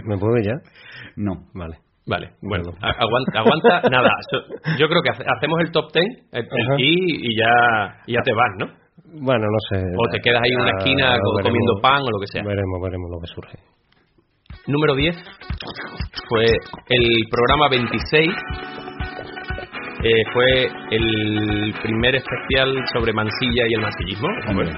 ¿Me 0.09 0.17
puede 0.17 0.41
ya? 0.43 0.55
no. 1.17 1.33
Vale. 1.53 1.77
Vale, 2.09 2.31
bueno, 2.41 2.71
aguanta, 2.81 3.39
aguanta 3.39 3.81
nada. 3.91 4.09
Yo 4.79 4.87
creo 4.87 5.01
que 5.03 5.09
hace- 5.09 5.25
hacemos 5.27 5.59
el 5.59 5.71
top 5.71 5.91
10 5.93 6.05
el, 6.31 6.39
el 6.49 6.79
y 6.79 7.37
ya, 7.37 7.99
y 8.07 8.13
ya 8.13 8.21
te 8.23 8.31
vas, 8.33 8.51
¿no? 8.57 8.86
Bueno, 9.05 9.45
no 9.45 9.59
sé. 9.69 9.77
O 9.97 10.09
te 10.11 10.19
quedas 10.19 10.41
ahí 10.43 10.51
en 10.51 10.61
una 10.61 10.71
Ah, 10.73 10.77
esquina 10.79 11.05
veremos- 11.11 11.41
comiendo 11.43 11.81
pan 11.81 12.01
o 12.03 12.09
lo 12.11 12.19
que 12.19 12.27
sea. 12.27 12.43
Veremos, 12.43 12.81
veremos 12.81 13.09
lo 13.11 13.19
que 13.19 13.27
surge. 13.27 13.57
Número 14.67 14.95
10 14.95 15.15
fue 16.27 16.43
el 16.43 17.23
programa 17.31 17.69
26. 17.69 18.33
eh, 20.03 20.23
fue 20.31 20.67
el 20.91 21.73
primer 21.81 22.15
especial 22.15 22.83
sobre 22.93 23.13
Mansilla 23.13 23.63
y 23.67 23.73
el 23.73 23.81
mansillismo. 23.81 24.27
Hombre. 24.47 24.69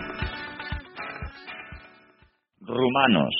Rumanos. 2.61 3.33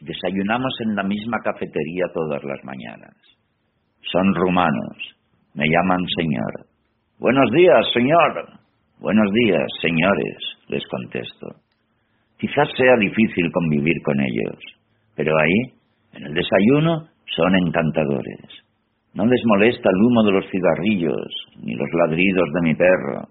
Desayunamos 0.00 0.72
en 0.86 0.94
la 0.96 1.02
misma 1.02 1.38
cafetería 1.42 2.04
todas 2.14 2.42
las 2.44 2.62
mañanas. 2.64 3.14
Son 4.12 4.34
rumanos. 4.34 4.96
Me 5.54 5.66
llaman 5.68 6.00
señor. 6.16 6.66
Buenos 7.18 7.50
días, 7.52 7.86
señor. 7.92 8.60
Buenos 9.02 9.32
días, 9.32 9.66
señores, 9.80 10.38
les 10.68 10.86
contesto. 10.86 11.48
Quizás 12.38 12.68
sea 12.78 12.96
difícil 13.00 13.50
convivir 13.50 14.00
con 14.04 14.14
ellos, 14.20 14.54
pero 15.16 15.32
ahí, 15.36 15.74
en 16.14 16.26
el 16.26 16.32
desayuno, 16.32 17.08
son 17.34 17.52
encantadores. 17.66 18.46
No 19.14 19.26
les 19.26 19.42
molesta 19.44 19.90
el 19.90 20.06
humo 20.06 20.22
de 20.22 20.32
los 20.38 20.46
cigarrillos, 20.52 21.26
ni 21.64 21.74
los 21.74 21.88
ladridos 21.98 22.48
de 22.54 22.60
mi 22.62 22.74
perro. 22.76 23.26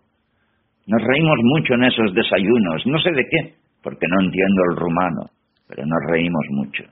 Nos 0.88 1.02
reímos 1.08 1.40
mucho 1.42 1.76
en 1.76 1.86
esos 1.86 2.14
desayunos, 2.16 2.86
no 2.88 3.00
sé 3.00 3.12
de 3.12 3.24
qué, 3.32 3.54
porque 3.82 4.08
no 4.10 4.26
entiendo 4.26 4.62
el 4.72 4.76
rumano, 4.76 5.24
pero 5.70 5.86
nos 5.86 6.12
reímos 6.12 6.46
mucho. 6.50 6.84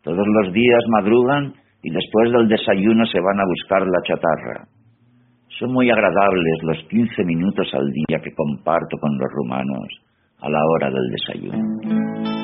Todos 0.00 0.26
los 0.26 0.50
días 0.54 0.80
madrugan 0.88 1.52
y 1.82 1.90
después 1.90 2.32
del 2.32 2.48
desayuno 2.48 3.04
se 3.04 3.20
van 3.20 3.38
a 3.38 3.44
buscar 3.44 3.82
la 3.82 4.00
chatarra. 4.08 4.71
Son 5.58 5.72
muy 5.72 5.90
agradables 5.90 6.62
los 6.62 6.78
15 6.88 7.24
minutos 7.24 7.68
al 7.74 7.90
día 7.92 8.20
que 8.22 8.34
comparto 8.34 8.98
con 8.98 9.16
los 9.18 9.30
rumanos 9.32 9.86
a 10.40 10.48
la 10.48 10.58
hora 10.64 10.90
del 10.90 11.10
desayuno. 11.10 12.41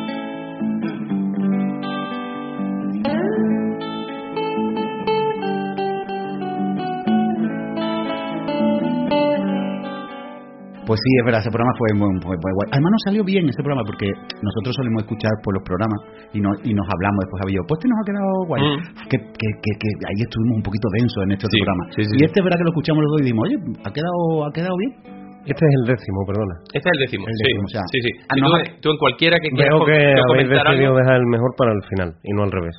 Pues 10.88 10.96
sí, 11.04 11.10
es 11.20 11.24
verdad, 11.28 11.44
ese 11.44 11.52
programa 11.52 11.76
fue 11.76 11.88
muy, 11.92 12.08
muy- 12.16 12.40
muy 12.40 12.52
guay. 12.56 12.66
Además 12.72 12.90
nos 12.96 13.02
salió 13.04 13.20
bien 13.28 13.44
ese 13.44 13.60
programa 13.60 13.84
porque 13.84 14.08
nosotros 14.40 14.72
solemos 14.72 15.04
escuchar 15.04 15.30
por 15.44 15.52
los 15.52 15.62
programas 15.68 16.00
y, 16.32 16.40
no, 16.40 16.48
y 16.64 16.72
nos 16.72 16.86
hablamos 16.88 17.20
después 17.28 17.38
había 17.44 17.60
pues 17.68 17.76
este 17.76 17.88
nos 17.92 17.98
ha 18.00 18.06
quedado 18.08 18.32
guay. 18.48 18.60
Mm. 18.64 18.80
Que, 19.12 19.16
que, 19.20 19.48
que, 19.60 19.70
que 19.76 19.88
ahí 20.08 20.20
estuvimos 20.24 20.54
un 20.58 20.64
poquito 20.64 20.88
densos 20.96 21.20
en 21.28 21.30
este 21.36 21.44
Sí, 21.52 21.60
programa. 21.60 21.84
sí, 21.92 22.00
sí, 22.08 22.14
y 22.16 22.24
este 22.24 22.40
es 22.40 22.44
verdad 22.48 22.56
que 22.56 22.66
lo 22.66 22.72
escuchamos 22.72 23.00
los 23.04 23.10
dos 23.12 23.20
y 23.20 23.24
dijimos, 23.28 23.44
oye, 23.44 23.56
ha 23.84 23.90
quedado, 23.92 24.18
ha 24.48 24.50
quedado 24.56 24.76
bien. 24.80 24.92
Este 25.44 25.60
es 25.64 25.72
el 25.80 25.84
décimo, 25.92 26.18
perdona. 26.28 26.54
Este 26.72 26.88
es 26.88 26.92
el 26.96 27.00
décimo. 27.04 27.24
El 27.28 27.36
sí, 27.36 27.42
décimo, 27.44 27.62
o 27.64 27.72
sea, 27.72 27.82
sí, 27.92 27.98
sí. 28.04 28.10
ah, 28.28 28.34
no, 28.40 28.46
tú, 28.48 28.52
ha- 28.56 28.72
tú 28.80 28.86
en 28.92 28.98
cualquiera 28.98 29.36
que 29.40 29.48
co- 29.52 29.56
que 29.84 29.96
que 29.96 30.20
habéis 30.32 30.48
decidido 30.48 30.92
algo, 30.92 30.98
dejar 31.04 31.16
el 31.20 31.28
mejor 31.28 31.50
para 31.56 31.72
el 31.76 31.82
final 31.88 32.10
y 32.24 32.30
no 32.32 32.42
al 32.48 32.52
revés. 32.52 32.76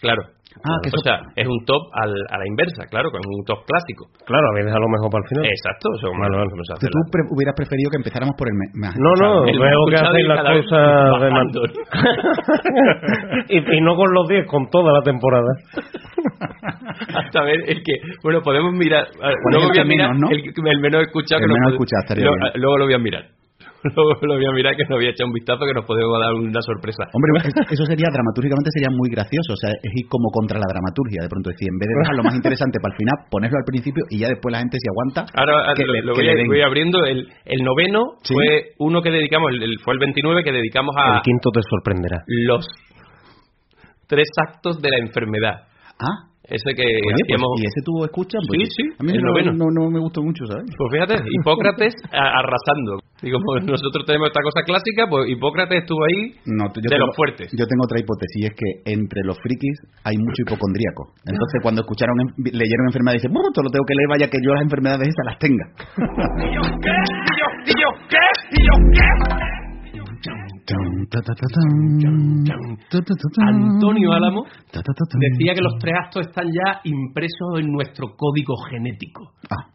claro. 0.00 0.22
Ah, 0.64 0.76
que 0.82 0.88
o 0.88 0.92
eso- 0.92 1.02
sea, 1.04 1.16
es 1.36 1.46
un 1.48 1.64
top 1.64 1.82
al- 1.96 2.26
a 2.28 2.36
la 2.38 2.46
inversa, 2.46 2.84
claro, 2.90 3.10
con 3.10 3.20
un 3.24 3.44
top 3.44 3.64
clásico. 3.66 4.06
Claro, 4.26 4.44
habéis 4.52 4.66
dejado 4.66 4.84
lo 4.84 4.92
mejor 4.92 5.08
para 5.10 5.22
el 5.24 5.28
final. 5.32 5.44
Exacto, 5.48 5.88
o 5.90 5.98
sea, 5.98 6.08
como 6.12 6.20
Vale, 6.22 6.36
vale. 6.36 6.50
como 6.50 6.62
se 6.64 6.72
hace 6.74 6.86
Tú, 6.86 6.92
tú 6.92 7.00
pre- 7.10 7.28
hubieras 7.32 7.54
preferido 7.56 7.88
que 7.90 7.98
empezáramos 7.98 8.34
por 8.36 8.46
el 8.48 8.54
me- 8.54 8.72
más 8.78 8.94
No, 9.00 9.10
no, 9.18 9.44
El 9.48 9.58
más 9.58 9.70
veo 9.70 9.80
que 9.88 9.96
hacéis 9.96 10.26
las 10.28 10.42
cosas 10.44 10.86
de 11.22 11.30
man- 11.30 11.48
bajando. 11.52 11.60
y, 13.48 13.56
y 13.58 13.80
no 13.80 13.96
con 13.96 14.08
los 14.12 14.28
10, 14.28 14.46
con 14.46 14.68
toda 14.70 14.92
la 14.92 15.02
temporada. 15.02 15.48
hasta 17.14 17.42
ver 17.42 17.60
el 17.66 17.82
que 17.82 17.94
bueno 18.22 18.40
podemos 18.42 18.72
mirar 18.74 19.04
a 19.22 19.28
ver, 19.28 19.36
¿Cuál 19.42 19.54
es 19.54 19.60
luego 19.60 19.66
el 19.66 19.68
voy 19.70 19.78
a 19.78 19.82
que 19.82 19.88
mirar 19.88 20.08
menos, 20.14 20.30
no? 20.30 20.36
el, 20.36 20.68
el 20.70 20.80
menos 20.80 21.02
escuchado 21.02 21.42
El 21.42 21.48
que 21.48 21.70
escuchado 21.72 22.02
estaría 22.02 22.24
lo- 22.26 22.32
bien. 22.36 22.52
luego 22.56 22.78
lo 22.78 22.84
voy 22.84 22.94
a 22.94 22.98
mirar 22.98 23.24
luego 23.96 24.14
lo 24.22 24.34
voy 24.38 24.46
a 24.46 24.52
mirar 24.54 24.76
que 24.76 24.84
nos 24.86 24.98
voy 24.98 25.06
a 25.06 25.10
echar 25.10 25.26
un 25.26 25.32
vistazo 25.34 25.62
que 25.66 25.74
nos 25.74 25.84
podemos 25.86 26.14
dar 26.20 26.32
una 26.34 26.62
sorpresa 26.62 27.02
Hombre, 27.12 27.30
es- 27.42 27.72
eso 27.74 27.84
sería 27.86 28.08
dramatúrgicamente 28.12 28.70
sería 28.74 28.90
muy 28.94 29.10
gracioso, 29.10 29.52
o 29.54 29.60
sea, 29.60 29.70
es 29.74 29.92
ir 29.94 30.06
como 30.08 30.30
contra 30.30 30.58
la 30.58 30.68
dramaturgia, 30.70 31.22
de 31.22 31.30
pronto 31.30 31.50
decir, 31.50 31.66
en 31.66 31.78
vez 31.78 31.88
de 31.90 31.96
dejar 32.02 32.14
lo 32.16 32.24
más 32.24 32.34
interesante 32.38 32.78
para 32.78 32.94
el 32.94 32.98
final, 33.02 33.16
ponerlo 33.30 33.58
al 33.58 33.66
principio 33.66 34.02
y 34.10 34.16
ya 34.22 34.28
después 34.30 34.50
la 34.52 34.60
gente 34.62 34.78
si 34.78 34.86
aguanta 34.86 35.26
ahora 35.34 35.74
que 35.74 35.84
lo, 35.86 35.92
le- 35.92 36.02
lo 36.06 36.12
que 36.14 36.22
voy, 36.22 36.26
le 36.26 36.32
a- 36.32 36.38
den. 36.38 36.46
voy 36.46 36.62
abriendo 36.62 36.98
el, 37.04 37.26
el 37.46 37.60
noveno 37.66 38.18
Sí. 38.22 38.34
fue 38.34 38.76
uno 38.78 39.02
que 39.02 39.10
dedicamos 39.10 39.50
el, 39.50 39.62
el- 39.62 39.78
fue 39.82 39.94
el 39.94 40.00
29 40.00 40.42
que 40.44 40.52
dedicamos 40.52 40.94
a 40.98 41.16
El 41.18 41.22
quinto 41.26 41.50
te 41.50 41.60
sorprenderá. 41.66 42.18
los 42.46 42.62
tres 44.06 44.28
actos 44.48 44.80
de 44.80 44.90
la 44.90 44.98
enfermedad 44.98 45.66
Ah, 46.02 46.28
ese 46.42 46.74
que 46.74 46.82
oye, 46.82 47.24
pues, 47.28 47.40
y 47.62 47.66
ese 47.66 47.80
tuvo 47.84 48.04
escucha, 48.04 48.36
Sí, 48.42 48.48
pues, 48.48 48.68
sí, 48.74 48.82
a 48.98 49.02
mí 49.04 49.12
el 49.12 49.22
no, 49.22 49.30
noveno. 49.30 49.52
no, 49.52 49.66
no 49.70 49.90
me 49.90 50.00
gustó 50.00 50.20
mucho, 50.20 50.44
¿sabes? 50.46 50.64
Pues 50.76 50.88
fíjate, 50.90 51.14
Hipócrates 51.30 51.94
arrasando. 52.10 52.98
Digo, 53.22 53.38
pues 53.38 53.64
nosotros 53.70 54.04
tenemos 54.04 54.28
esta 54.28 54.42
cosa 54.42 54.60
clásica, 54.66 55.06
pues 55.08 55.30
Hipócrates 55.30 55.82
estuvo 55.82 56.02
ahí 56.04 56.34
No, 56.46 56.66
yo 56.68 56.82
de 56.82 56.90
tengo, 56.90 57.06
los 57.06 57.16
fuertes. 57.16 57.48
Yo 57.54 57.64
tengo 57.66 57.86
otra 57.86 57.98
hipótesis, 58.02 58.42
y 58.42 58.46
es 58.46 58.54
que 58.58 58.68
entre 58.90 59.22
los 59.24 59.38
frikis 59.38 59.78
hay 60.04 60.18
mucho 60.18 60.42
hipocondríaco. 60.42 61.14
Entonces, 61.24 61.62
cuando 61.62 61.82
escucharon, 61.82 62.14
leyeron 62.36 62.86
enfermedades, 62.90 63.22
dicen, 63.22 63.32
bueno, 63.32 63.48
todo 63.54 63.64
lo 63.64 63.70
tengo 63.70 63.86
que 63.86 63.94
leer, 63.94 64.08
vaya 64.10 64.26
que 64.26 64.38
yo 64.42 64.50
las 64.52 64.62
enfermedades 64.66 65.08
esas 65.08 65.26
las 65.30 65.38
tenga. 65.38 65.64
¿Y 66.42 66.48
yo 66.50 66.62
qué? 66.82 66.92
¿Y 66.92 67.34
yo, 67.38 67.46
y 67.70 67.74
yo 67.78 67.88
qué? 68.10 68.24
¿Y 68.58 68.60
yo 68.66 68.74
qué? 68.90 69.08
Antonio 73.38 74.12
Álamo 74.12 74.44
Decía 74.44 74.84
decía 75.20 75.54
que 75.54 75.60
los 75.60 75.74
tres 75.80 75.94
actos 76.04 76.26
están 76.26 76.46
ya 76.46 76.80
impresos 76.84 77.58
en 77.58 77.72
nuestro 77.72 78.14
código 78.16 78.54
genético. 78.70 79.32
Ah, 79.50 79.70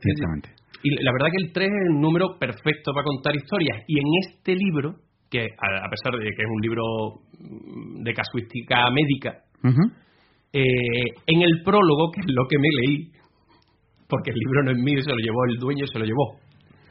ciertamente. 0.00 0.59
Y 0.82 0.90
la 1.02 1.12
verdad 1.12 1.28
que 1.30 1.44
el 1.44 1.52
3 1.52 1.68
es 1.68 1.86
el 1.90 2.00
número 2.00 2.38
perfecto 2.38 2.92
para 2.92 3.04
contar 3.04 3.34
historias. 3.36 3.84
Y 3.86 3.98
en 3.98 4.06
este 4.26 4.54
libro, 4.54 4.94
que 5.30 5.44
a 5.44 5.90
pesar 5.90 6.18
de 6.18 6.24
que 6.24 6.42
es 6.42 6.48
un 6.48 6.60
libro 6.60 6.82
mm, 7.38 8.02
de 8.02 8.14
casuística 8.14 8.88
médica, 8.90 9.44
eh, 10.52 11.06
en 11.26 11.42
el 11.42 11.62
prólogo, 11.64 12.10
que 12.12 12.20
es 12.20 12.26
lo 12.28 12.46
que 12.48 12.58
me 12.58 12.68
leí, 12.80 13.12
porque 14.08 14.30
el 14.30 14.36
libro 14.36 14.64
no 14.64 14.70
es 14.72 14.78
mío, 14.78 15.02
se 15.02 15.10
lo 15.10 15.18
llevó 15.18 15.44
el 15.48 15.58
dueño, 15.58 15.86
se 15.86 15.98
lo 15.98 16.04
llevó. 16.04 16.40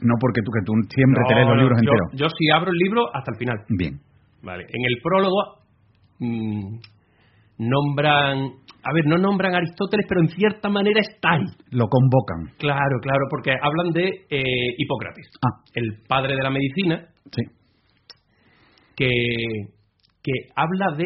No 0.01 0.15
porque 0.19 0.41
tú, 0.41 0.51
que 0.51 0.63
tú 0.65 0.71
siempre 0.95 1.23
te 1.27 1.35
lees 1.35 1.45
No, 1.45 1.55
los 1.55 1.57
no, 1.57 1.61
libros 1.63 1.79
yo, 1.83 1.91
enteros. 1.91 2.09
Yo 2.13 2.27
sí 2.29 2.45
abro 2.55 2.71
el 2.71 2.77
libro 2.77 3.03
hasta 3.13 3.31
el 3.31 3.37
final. 3.37 3.57
Bien. 3.69 3.99
Vale. 4.41 4.63
En 4.63 4.83
el 4.87 5.01
prólogo 5.03 5.59
mm, 6.19 6.79
nombran, 7.57 8.51
a 8.89 8.93
ver, 8.93 9.05
no 9.05 9.17
nombran 9.17 9.53
a 9.53 9.57
Aristóteles, 9.57 10.05
pero 10.09 10.21
en 10.21 10.27
cierta 10.29 10.69
manera 10.69 10.99
está 11.01 11.31
ahí. 11.33 11.45
Lo 11.71 11.87
convocan. 11.87 12.55
Claro, 12.57 12.95
claro, 13.01 13.25
porque 13.29 13.51
hablan 13.61 13.91
de 13.91 14.05
eh, 14.29 14.43
Hipócrates, 14.77 15.27
Ah, 15.45 15.61
el 15.75 16.01
padre 16.07 16.35
de 16.35 16.41
la 16.43 16.49
medicina, 16.49 17.05
sí. 17.31 17.43
que, 18.95 19.07
que 20.23 20.31
habla 20.55 20.95
de, 20.97 21.05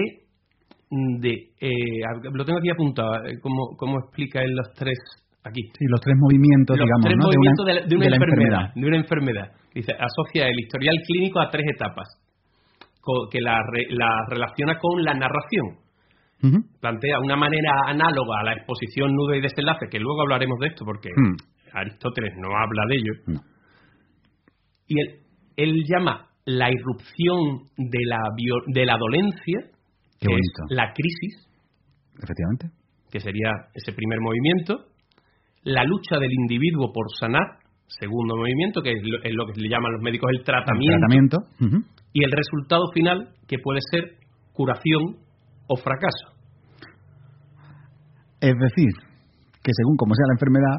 de 1.19 1.31
eh, 1.61 2.01
lo 2.33 2.45
tengo 2.45 2.59
aquí 2.59 2.69
apuntado, 2.69 3.15
eh, 3.25 3.39
cómo, 3.41 3.75
cómo 3.77 3.99
explica 3.99 4.41
él 4.41 4.51
los 4.55 4.73
tres 4.75 4.97
aquí. 5.43 5.61
Sí, 5.77 5.85
los 5.89 6.01
tres 6.01 6.15
movimientos, 6.19 6.77
los 6.77 6.85
digamos, 6.85 7.05
tres 7.05 7.17
¿no? 7.17 7.25
movimientos 7.27 7.65
de, 7.65 7.73
la- 7.73 7.85
de 7.85 7.95
una 7.95 8.15
enfermedad, 8.15 8.73
de 8.75 8.87
una 8.87 8.97
enfermedad. 8.97 9.47
Dice, 9.73 9.91
asocia 9.93 10.47
el 10.47 10.59
historial 10.59 10.95
clínico 11.07 11.39
a 11.39 11.49
tres 11.49 11.65
etapas, 11.75 12.07
que 13.31 13.41
la, 13.41 13.57
la 13.89 14.07
relaciona 14.29 14.77
con 14.79 15.03
la 15.03 15.13
narración. 15.13 15.82
Plantea 16.81 17.19
una 17.19 17.35
manera 17.38 17.71
análoga 17.88 18.39
a 18.41 18.43
la 18.43 18.53
exposición 18.53 19.13
nudo 19.15 19.33
y 19.35 19.41
desenlace, 19.41 19.88
que 19.89 20.00
luego 20.00 20.21
hablaremos 20.21 20.59
de 20.59 20.67
esto 20.67 20.83
porque 20.85 21.09
Hmm. 21.15 21.35
Aristóteles 21.73 22.33
no 22.38 22.50
habla 22.55 22.83
de 22.89 22.95
ello. 22.95 23.13
No. 23.27 23.41
Y 24.88 25.00
él, 25.00 25.19
él 25.57 25.83
llama 25.88 26.27
la 26.45 26.69
irrupción 26.69 27.63
de 27.77 28.00
la, 28.05 28.17
de 28.67 28.85
la 28.85 28.97
dolencia, 28.97 29.59
Qué 30.19 30.27
que 30.27 30.35
es 30.35 30.53
la 30.69 30.93
crisis, 30.93 31.47
Efectivamente. 32.21 32.67
que 33.09 33.19
sería 33.19 33.50
ese 33.73 33.93
primer 33.93 34.19
movimiento, 34.19 34.85
la 35.63 35.83
lucha 35.83 36.19
del 36.19 36.31
individuo 36.31 36.91
por 36.93 37.05
sanar, 37.19 37.59
segundo 37.88 38.35
movimiento, 38.35 38.81
que 38.81 38.91
es 38.91 39.01
lo, 39.03 39.23
es 39.23 39.33
lo 39.33 39.45
que 39.47 39.62
le 39.62 39.69
llaman 39.69 39.93
los 39.93 40.01
médicos 40.01 40.29
el 40.31 40.43
tratamiento, 40.43 41.38
y 42.12 42.23
el 42.23 42.31
resultado 42.31 42.83
final, 42.93 43.29
que 43.47 43.57
puede 43.59 43.79
ser 43.89 44.17
curación 44.51 45.17
o 45.67 45.75
fracaso. 45.77 46.32
Es 48.43 48.55
decir, 48.59 48.91
que 49.63 49.71
según 49.71 49.95
como 49.95 50.12
sea 50.13 50.27
la 50.27 50.35
enfermedad, 50.35 50.77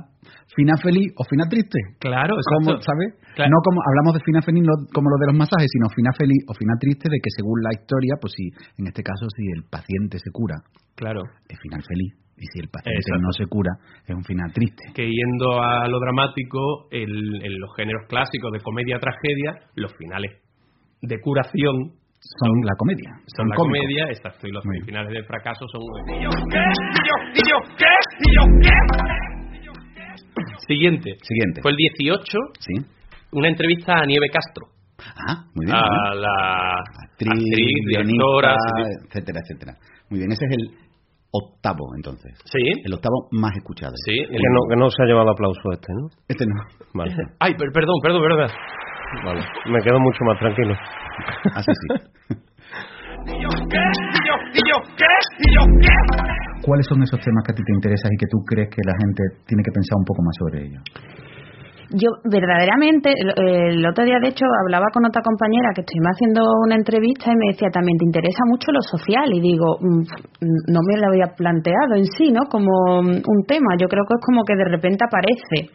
final 0.52 0.76
feliz 0.84 1.08
o 1.16 1.24
final 1.24 1.48
triste. 1.48 1.80
Claro, 1.98 2.36
Como. 2.36 2.76
¿sabes? 2.84 3.16
Claro. 3.34 3.50
No 3.50 3.58
como 3.64 3.80
hablamos 3.80 4.12
de 4.14 4.20
final 4.20 4.44
feliz 4.44 4.62
no 4.62 4.74
como 4.92 5.08
lo 5.08 5.16
de 5.18 5.32
los 5.32 5.38
masajes, 5.40 5.72
sino 5.72 5.88
final 5.88 6.12
feliz 6.12 6.44
o 6.46 6.52
final 6.52 6.76
triste 6.78 7.08
de 7.08 7.16
que 7.18 7.30
según 7.32 7.56
la 7.64 7.72
historia, 7.72 8.14
pues 8.20 8.34
si 8.36 8.52
en 8.76 8.86
este 8.92 9.02
caso 9.02 9.24
si 9.32 9.42
el 9.56 9.64
paciente 9.64 10.20
se 10.20 10.30
cura, 10.30 10.60
Claro. 10.94 11.24
es 11.48 11.58
final 11.58 11.80
feliz 11.82 12.12
y 12.36 12.44
si 12.52 12.60
el 12.60 12.68
paciente 12.68 13.00
Exacto. 13.00 13.22
no 13.24 13.32
se 13.32 13.46
cura, 13.48 13.72
es 14.04 14.14
un 14.14 14.24
final 14.24 14.52
triste. 14.52 14.84
que 14.94 15.08
yendo 15.08 15.62
a 15.62 15.88
lo 15.88 15.98
dramático, 15.98 16.86
en 16.92 17.08
los 17.58 17.70
géneros 17.76 18.04
clásicos 18.08 18.52
de 18.52 18.60
comedia-tragedia, 18.60 19.70
los 19.76 19.94
finales 19.96 20.42
de 21.00 21.20
curación 21.20 21.96
Son 22.24 22.50
la 22.64 22.72
comedia. 22.78 23.10
son 23.36 23.48
la 23.48 23.54
cómicos. 23.54 23.78
comedia, 23.84 24.04
exacto, 24.08 24.46
y 24.48 24.50
los 24.52 24.64
Muy 24.64 24.76
bien. 24.80 24.86
finales 24.86 25.12
de 25.12 25.22
fracaso 25.24 25.66
son... 25.68 25.82
¿Y 26.08 26.22
yo 26.24 26.30
qué? 26.50 26.64
¿Y 26.96 27.02
yo, 27.04 27.16
y 27.36 27.42
yo 27.44 27.58
qué? 27.76 27.92
¿Y 28.24 29.64
yo 29.64 29.72
qué? 29.94 30.04
Siguiente. 30.66 31.14
Siguiente. 31.22 31.60
Fue 31.62 31.70
el 31.72 31.76
18, 31.76 32.38
Sí. 32.60 32.72
una 33.32 33.48
entrevista 33.48 33.98
a 34.00 34.06
Nieve 34.06 34.28
Castro, 34.32 34.66
Ah, 35.28 35.44
muy 35.54 35.66
bien. 35.66 35.76
muy 35.76 35.84
bien. 35.90 36.06
a 36.08 36.14
la 36.14 36.74
Actriz, 37.12 37.44
directora... 37.92 38.56
guionista, 38.56 39.04
etcétera, 39.08 39.40
etcétera. 39.44 39.72
Muy 40.08 40.18
bien, 40.20 40.32
ese 40.32 40.44
es 40.46 40.52
el 40.56 40.64
octavo 41.30 41.84
entonces. 41.96 42.32
Sí, 42.46 42.62
El 42.84 42.94
octavo 42.94 43.28
más 43.32 43.52
escuchado. 43.56 43.92
sí. 44.06 44.16
Que 44.16 44.38
no, 44.50 44.60
que 44.70 44.76
no 44.76 44.88
se 44.88 45.02
ha 45.02 45.06
llevado 45.06 45.30
aplauso 45.30 45.60
este, 45.72 45.92
¿no? 45.92 46.08
Este 46.28 46.44
no. 46.46 46.54
Vale. 46.94 47.12
Ay, 47.40 47.52
per- 47.54 47.70
perdón, 47.72 47.96
perdón, 48.02 48.22
perdón. 48.22 48.48
vale. 49.26 49.42
Me 49.66 49.80
quedo 49.82 49.98
mucho 50.00 50.24
más 50.24 50.38
tranquilo. 50.38 50.74
Así 51.54 51.72
sí. 51.72 52.34
¿Y 53.26 53.42
yo 53.42 53.48
qué? 53.70 53.78
¿Y 53.78 54.20
yo, 54.28 54.34
y 54.52 54.60
yo 54.68 54.76
qué? 54.96 55.12
¿Y 55.38 55.54
yo 55.54 55.62
qué? 55.80 55.94
¿Cuáles 56.62 56.86
son 56.86 57.02
esos 57.02 57.20
temas 57.20 57.44
que 57.44 57.52
a 57.52 57.54
ti 57.54 57.62
te 57.64 57.72
interesan 57.72 58.10
y 58.12 58.16
que 58.16 58.26
tú 58.26 58.38
crees 58.44 58.68
que 58.68 58.82
la 58.84 58.92
gente 59.00 59.22
tiene 59.46 59.62
que 59.62 59.72
pensar 59.72 59.96
un 59.96 60.04
poco 60.04 60.22
más 60.22 60.34
sobre 60.38 60.66
ellos? 60.66 60.82
Yo 61.92 62.08
verdaderamente, 62.24 63.12
el, 63.12 63.76
el 63.76 63.86
otro 63.86 64.04
día 64.04 64.16
de 64.20 64.28
hecho 64.28 64.44
hablaba 64.64 64.86
con 64.92 65.04
otra 65.04 65.20
compañera 65.22 65.70
que 65.74 65.82
estuvimos 65.82 66.16
haciendo 66.16 66.40
una 66.64 66.74
entrevista 66.76 67.30
y 67.30 67.36
me 67.36 67.52
decía 67.52 67.68
también, 67.70 67.98
¿te 67.98 68.06
interesa 68.06 68.42
mucho 68.48 68.72
lo 68.72 68.80
social? 68.80 69.28
Y 69.32 69.40
digo, 69.40 69.76
"Mm, 69.80 70.02
no 70.72 70.80
me 70.82 70.96
lo 71.00 71.06
había 71.12 71.36
planteado 71.36 71.94
en 71.96 72.06
sí, 72.16 72.32
¿no? 72.32 72.48
Como 72.50 73.02
mm, 73.02 73.22
un 73.28 73.40
tema, 73.46 73.76
yo 73.78 73.86
creo 73.88 74.04
que 74.08 74.16
es 74.16 74.24
como 74.24 74.42
que 74.44 74.56
de 74.56 74.64
repente 74.64 75.04
aparece. 75.04 75.70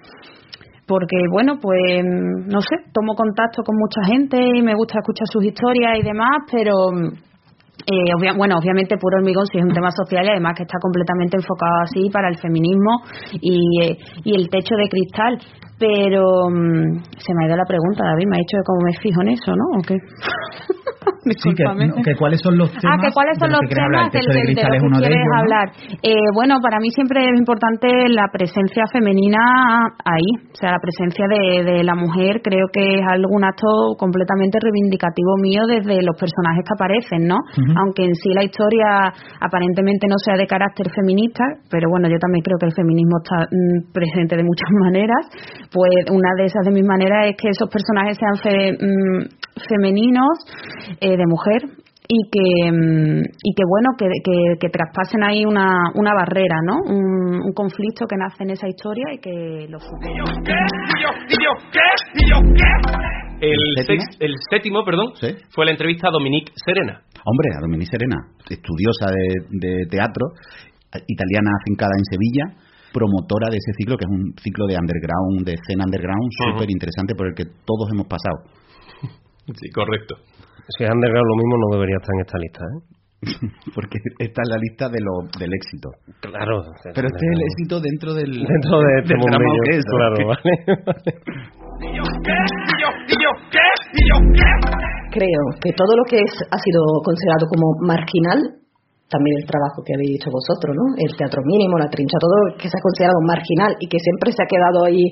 Porque, 0.90 1.18
bueno, 1.32 1.60
pues, 1.62 2.02
no 2.50 2.60
sé, 2.62 2.76
tomo 2.92 3.14
contacto 3.14 3.62
con 3.64 3.76
mucha 3.78 4.02
gente 4.12 4.38
y 4.58 4.62
me 4.64 4.74
gusta 4.74 4.98
escuchar 5.00 5.28
sus 5.32 5.46
historias 5.46 6.00
y 6.00 6.04
demás, 6.04 6.50
pero... 6.52 6.74
eh, 7.86 8.12
obvia- 8.18 8.36
bueno, 8.36 8.56
obviamente 8.58 8.98
Puro 8.98 9.18
Hormigón 9.18 9.46
sí 9.48 9.58
es 9.60 9.64
un 9.64 9.72
tema 9.74 9.90
social 9.92 10.26
y 10.26 10.30
además 10.32 10.54
que 10.58 10.64
está 10.64 10.78
completamente 10.82 11.38
enfocado 11.38 11.78
así 11.84 12.10
para 12.12 12.28
el 12.30 12.38
feminismo 12.38 13.02
y, 13.40 13.58
eh, 13.86 13.98
y 14.26 14.36
el 14.36 14.50
techo 14.50 14.76
de 14.76 14.90
cristal. 14.90 15.38
Pero 15.80 16.50
mm, 16.50 17.00
se 17.24 17.32
me 17.34 17.44
ha 17.44 17.48
ido 17.48 17.56
la 17.56 17.64
pregunta, 17.66 18.04
David, 18.04 18.28
me 18.28 18.36
ha 18.36 18.44
dicho 18.44 18.58
como 18.66 18.82
me 18.84 18.94
fijo 19.00 19.22
en 19.22 19.30
eso, 19.30 19.52
¿no? 19.56 19.80
¿O 19.80 19.82
qué? 19.88 19.96
Sí, 21.30 21.52
que, 21.56 21.64
Discúlpame. 21.64 21.88
no, 21.88 21.96
que 22.04 22.16
cuáles 22.16 22.42
son 22.42 22.58
los 22.58 22.72
temas 22.74 22.98
Ah, 22.98 23.02
que 23.02 23.12
cuáles 23.14 23.36
son 23.38 23.50
de 23.50 23.54
los 23.54 23.62
que 23.62 23.68
quieres 23.68 23.86
hablar. 23.86 24.10
temas 24.10 24.12
del, 24.14 24.24
de 24.24 24.40
los 24.40 24.46
que 24.48 25.00
quieres 25.00 25.20
ellos, 25.20 25.34
¿no? 25.34 25.40
hablar. 25.40 25.68
Eh, 26.04 26.30
bueno, 26.34 26.56
para 26.62 26.80
mí 26.80 26.90
siempre 26.92 27.20
es 27.26 27.36
importante 27.38 27.88
la 28.10 28.28
presencia 28.32 28.84
femenina 28.92 29.40
ahí. 30.06 30.30
O 30.52 30.56
sea, 30.56 30.72
la 30.72 30.80
presencia 30.82 31.26
de, 31.28 31.84
la 31.84 31.96
mujer 31.96 32.42
creo 32.44 32.68
que 32.74 33.00
es 33.00 33.06
algún 33.08 33.44
acto 33.44 33.68
completamente 33.98 34.60
reivindicativo 34.62 35.38
mío 35.42 35.64
desde 35.68 36.02
los 36.04 36.16
personajes 36.20 36.64
que 36.66 36.74
aparecen, 36.76 37.28
¿no? 37.28 37.38
Aunque 37.84 38.04
en 38.06 38.16
sí 38.16 38.30
la 38.34 38.44
historia 38.44 39.12
aparentemente 39.40 40.08
no 40.08 40.18
sea 40.24 40.36
de 40.36 40.48
carácter 40.48 40.88
feminista, 40.94 41.44
pero 41.70 41.90
bueno, 41.90 42.08
yo 42.10 42.18
también 42.20 42.44
creo 42.44 42.58
que 42.60 42.68
el 42.68 42.74
feminismo 42.76 43.18
está 43.24 43.48
mm, 43.50 43.92
presente 43.94 44.36
de 44.36 44.44
muchas 44.44 44.70
maneras. 44.86 45.24
Pues 45.72 46.10
una 46.12 46.30
de 46.38 46.46
esas 46.46 46.66
de 46.66 46.72
mis 46.72 46.86
maneras 46.86 47.28
es 47.30 47.36
que 47.38 47.50
esos 47.50 47.70
personajes 47.70 48.18
sean 48.18 48.36
fe- 48.42 48.74
mm, 48.80 49.39
femeninos, 49.68 50.38
eh, 51.02 51.18
de 51.18 51.26
mujer, 51.28 51.62
y 52.12 52.26
que 52.32 52.72
mm, 52.72 53.22
y 53.22 53.54
que 53.54 53.64
bueno 53.70 53.90
que, 53.98 54.06
que, 54.24 54.38
que 54.60 54.70
traspasen 54.70 55.24
ahí 55.24 55.46
una, 55.46 55.78
una 55.94 56.12
barrera 56.16 56.58
no 56.66 56.78
un, 56.90 57.36
un 57.46 57.54
conflicto 57.54 58.08
que 58.10 58.18
nace 58.18 58.44
en 58.44 58.50
esa 58.50 58.68
historia 58.68 59.06
y 59.14 59.20
que 59.20 59.68
lo 59.70 59.78
El, 63.42 63.86
sex- 63.86 64.18
el 64.20 64.34
séptimo, 64.50 64.84
perdón, 64.84 65.14
fue 65.54 65.66
la 65.66 65.72
entrevista 65.72 66.08
a 66.10 66.12
Dominique 66.12 66.52
Serena. 66.66 67.00
Hombre, 67.24 67.48
a 67.56 67.62
Dominique 67.62 67.92
Serena, 67.92 68.18
estudiosa 68.50 69.08
de, 69.12 69.70
de 69.70 69.86
teatro, 69.90 70.34
italiana 71.08 71.52
afincada 71.62 71.92
en 71.96 72.04
Sevilla, 72.06 72.46
promotora 72.92 73.48
de 73.50 73.58
ese 73.58 73.72
ciclo, 73.78 73.96
que 73.98 74.04
es 74.04 74.12
un 74.12 74.34
ciclo 74.42 74.66
de 74.68 74.76
underground, 74.76 75.46
de 75.46 75.54
escena 75.54 75.86
underground, 75.86 76.26
Ujú. 76.26 76.52
súper 76.58 76.72
interesante 76.72 77.14
por 77.16 77.28
el 77.28 77.36
que 77.36 77.46
todos 77.64 77.88
hemos 77.94 78.08
pasado. 78.08 78.50
Sí, 79.56 79.70
correcto. 79.72 80.16
Si 80.78 80.84
es 80.84 80.90
underground 80.90 81.28
lo 81.28 81.36
mismo, 81.38 81.58
no 81.58 81.68
debería 81.78 81.98
estar 81.98 82.14
en 82.14 82.22
esta 82.22 82.38
lista, 82.38 82.62
¿eh? 82.66 83.00
Porque 83.76 84.00
esta 84.20 84.42
es 84.42 84.50
la 84.50 84.58
lista 84.58 84.88
de 84.88 85.00
lo, 85.02 85.28
del 85.38 85.52
éxito. 85.54 85.90
Claro. 86.22 86.64
Pero 86.96 87.08
este 87.08 87.20
es 87.20 87.32
el 87.36 87.44
éxito 87.44 87.82
dentro 87.82 88.14
del, 88.14 88.32
Dentro 88.48 88.80
de 88.80 89.00
este 89.04 89.14
del 89.14 89.22
drama 89.22 89.44
mundillo, 89.44 89.64
que 89.66 89.76
es, 89.76 89.86
claro, 89.86 90.16
vale. 90.28 90.54
Creo 95.12 95.44
que 95.64 95.72
todo 95.74 95.96
lo 95.98 96.04
que 96.08 96.18
es, 96.18 96.34
ha 96.52 96.58
sido 96.60 96.82
considerado 97.04 97.48
como 97.50 97.74
marginal, 97.82 98.38
también 99.10 99.42
el 99.42 99.46
trabajo 99.50 99.82
que 99.82 99.98
habéis 99.98 100.22
hecho 100.22 100.30
vosotros, 100.30 100.72
¿no? 100.78 100.94
El 101.02 101.10
teatro 101.18 101.42
mínimo, 101.42 101.82
la 101.82 101.90
trincha, 101.90 102.22
todo 102.22 102.54
que 102.62 102.70
se 102.70 102.78
ha 102.78 102.86
considerado 102.86 103.18
marginal 103.26 103.74
y 103.82 103.90
que 103.90 103.98
siempre 103.98 104.30
se 104.32 104.42
ha 104.46 104.48
quedado 104.48 104.86
ahí 104.86 105.04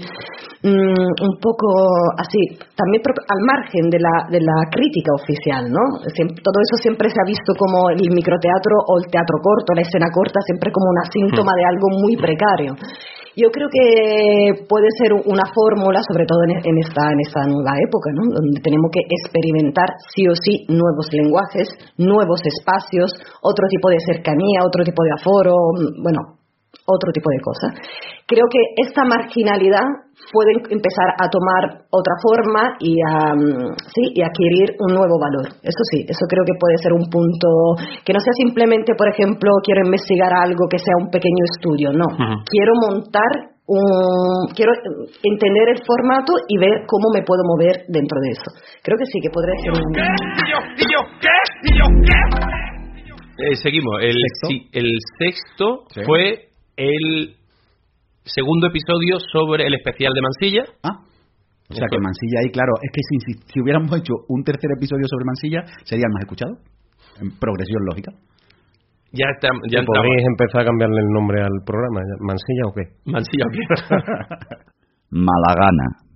mm, 0.62 1.12
un 1.18 1.34
poco 1.42 1.68
así, 2.22 2.62
también 2.78 3.02
al 3.02 3.42
margen 3.42 3.90
de 3.90 4.00
la, 4.00 4.30
de 4.30 4.42
la 4.42 4.58
crítica 4.70 5.12
oficial, 5.18 5.66
¿no? 5.74 5.84
Todo 6.06 6.58
eso 6.62 6.76
siempre 6.78 7.10
se 7.10 7.18
ha 7.18 7.26
visto 7.26 7.58
como 7.58 7.90
el 7.90 8.06
microteatro 8.14 8.78
o 8.86 9.02
el 9.02 9.10
teatro 9.10 9.42
corto, 9.42 9.74
la 9.74 9.82
escena 9.82 10.14
corta, 10.14 10.40
siempre 10.46 10.70
como 10.70 10.94
una 10.94 11.10
síntoma 11.10 11.52
de 11.58 11.66
algo 11.66 11.88
muy 11.98 12.14
precario. 12.16 12.78
Yo 13.38 13.54
creo 13.54 13.70
que 13.70 14.66
puede 14.66 14.90
ser 14.98 15.14
una 15.14 15.46
fórmula, 15.54 16.02
sobre 16.10 16.26
todo 16.26 16.42
en, 16.50 16.78
esta, 16.82 17.14
en 17.14 17.20
esta 17.22 17.46
nueva 17.46 17.78
época, 17.86 18.10
¿no? 18.10 18.26
donde 18.34 18.60
tenemos 18.66 18.90
que 18.90 19.06
experimentar 19.06 19.86
sí 20.10 20.26
o 20.26 20.34
sí 20.34 20.66
nuevos 20.74 21.06
lenguajes, 21.14 21.70
nuevos 22.02 22.42
espacios, 22.42 23.14
otro 23.46 23.68
tipo 23.70 23.94
de 23.94 24.02
cercanía, 24.10 24.66
otro 24.66 24.84
tipo 24.84 25.04
de 25.06 25.14
aforo, 25.14 25.54
mm, 25.54 26.02
bueno, 26.02 26.37
otro 26.88 27.12
tipo 27.12 27.30
de 27.30 27.42
cosas. 27.44 27.72
Creo 28.28 28.46
que 28.52 28.60
esta 28.84 29.04
marginalidad 29.04 29.84
puede 30.32 30.52
empezar 30.72 31.10
a 31.20 31.30
tomar 31.30 31.88
otra 31.92 32.16
forma 32.20 32.76
y 32.80 32.96
a, 33.00 33.36
mm, 33.36 33.76
sí, 33.92 34.04
y 34.16 34.22
adquirir 34.24 34.76
un 34.80 34.96
nuevo 34.96 35.20
valor. 35.20 35.48
Eso 35.64 35.84
sí, 35.92 36.04
eso 36.08 36.24
creo 36.28 36.44
que 36.44 36.56
puede 36.60 36.78
ser 36.80 36.92
un 36.92 37.08
punto 37.10 37.48
que 38.04 38.14
no 38.14 38.20
sea 38.20 38.34
simplemente, 38.36 38.96
por 38.96 39.08
ejemplo, 39.08 39.52
quiero 39.64 39.86
investigar 39.86 40.32
algo 40.34 40.68
que 40.70 40.80
sea 40.80 40.96
un 41.00 41.10
pequeño 41.10 41.44
estudio, 41.56 41.92
no. 41.94 42.08
Quiero 42.48 42.74
montar 42.88 43.56
un, 43.68 44.48
quiero 44.56 44.72
entender 45.24 45.76
el 45.76 45.84
formato 45.84 46.34
y 46.48 46.58
ver 46.58 46.88
cómo 46.88 47.12
me 47.14 47.24
puedo 47.24 47.44
mover 47.44 47.84
dentro 47.88 48.20
de 48.24 48.32
eso. 48.32 48.50
Creo 48.84 48.98
que 48.98 49.06
sí, 49.12 49.20
que 49.22 49.30
podría 49.30 49.56
ser 49.64 49.72
un... 49.76 49.84
Eh, 53.40 53.56
seguimos. 53.62 54.02
El 54.02 54.16
sí, 54.48 54.68
el 54.74 54.90
sexto 55.20 55.84
Sí. 55.94 56.02
fue 56.06 56.48
el 56.78 57.36
segundo 58.24 58.68
episodio 58.68 59.20
sobre 59.34 59.68
el 59.68 59.74
especial 59.74 60.14
de 60.14 60.22
Mansilla. 60.22 60.64
Ah. 60.84 61.04
O 61.70 61.74
sea 61.74 61.88
que 61.92 62.00
Mansilla 62.00 62.40
ahí, 62.40 62.52
claro, 62.52 62.74
es 62.82 62.92
que 62.94 63.02
si, 63.04 63.20
si, 63.26 63.52
si 63.52 63.60
hubiéramos 63.60 63.92
hecho 63.98 64.14
un 64.30 64.44
tercer 64.44 64.72
episodio 64.78 65.04
sobre 65.08 65.26
Mansilla, 65.26 65.66
sería 65.84 66.06
el 66.08 66.14
más 66.14 66.24
escuchado. 66.24 66.54
En 67.20 67.38
progresión 67.38 67.84
lógica. 67.84 68.12
Ya 69.12 69.26
está, 69.36 69.50
ya 69.72 69.82
¿Y 69.82 69.86
¿Podríais 69.86 70.28
empezar 70.28 70.62
a 70.62 70.66
cambiarle 70.66 71.00
el 71.00 71.10
nombre 71.10 71.42
al 71.42 71.64
programa? 71.66 72.02
¿Mansilla 72.20 72.64
o 72.68 72.74
qué? 72.74 72.84
Mansilla 73.06 73.46
o 73.48 73.52
qué? 73.52 73.64
Malagana. 75.12 76.08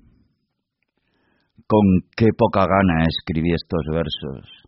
Con 1.68 1.86
qué 2.16 2.28
poca 2.38 2.68
gana 2.68 3.06
escribí 3.08 3.54
estos 3.54 3.82
versos 3.92 4.62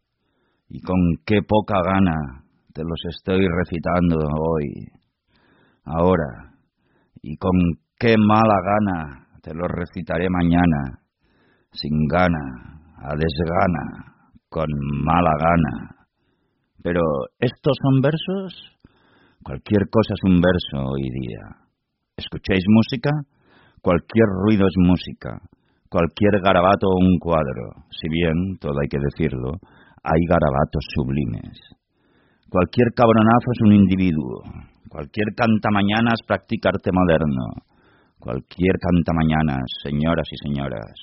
y 0.69 0.81
con 0.81 0.97
qué 1.25 1.41
poca 1.45 1.75
gana 1.83 2.43
te 2.73 2.81
los 2.81 2.99
estoy 3.09 3.45
recitando 3.45 4.17
hoy, 4.17 4.87
ahora, 5.85 6.53
y 7.21 7.37
con 7.37 7.51
qué 7.97 8.15
mala 8.17 8.59
gana 8.63 9.27
te 9.41 9.53
los 9.53 9.67
recitaré 9.67 10.27
mañana, 10.29 10.99
sin 11.71 12.07
gana, 12.07 12.81
a 12.97 13.13
desgana, 13.15 14.15
con 14.49 14.67
mala 15.03 15.33
gana. 15.39 16.07
Pero, 16.81 17.01
¿estos 17.39 17.75
son 17.81 18.01
versos? 18.01 18.79
Cualquier 19.43 19.89
cosa 19.89 20.13
es 20.13 20.23
un 20.31 20.39
verso 20.39 20.91
hoy 20.91 21.09
día. 21.09 21.63
¿Escucháis 22.15 22.63
música? 22.67 23.09
Cualquier 23.81 24.27
ruido 24.45 24.65
es 24.65 24.75
música, 24.77 25.41
cualquier 25.89 26.39
garabato 26.41 26.87
o 26.87 26.99
un 27.03 27.19
cuadro, 27.19 27.83
si 27.91 28.07
bien, 28.07 28.57
todo 28.61 28.79
hay 28.81 28.87
que 28.87 28.97
decirlo, 28.97 29.59
hay 30.01 30.21
garabatos 30.29 30.83
sublimes. 30.95 31.59
Cualquier 32.49 32.87
cabronazo 32.95 33.47
es 33.51 33.61
un 33.65 33.73
individuo, 33.73 34.43
cualquier 34.93 35.33
cantamañanas 35.33 36.21
practica 36.27 36.69
arte 36.69 36.91
moderno, 36.93 37.65
cualquier 38.19 38.77
cantamañanas, 38.77 39.65
señoras 39.81 40.27
y 40.29 40.37
señoras. 40.45 40.93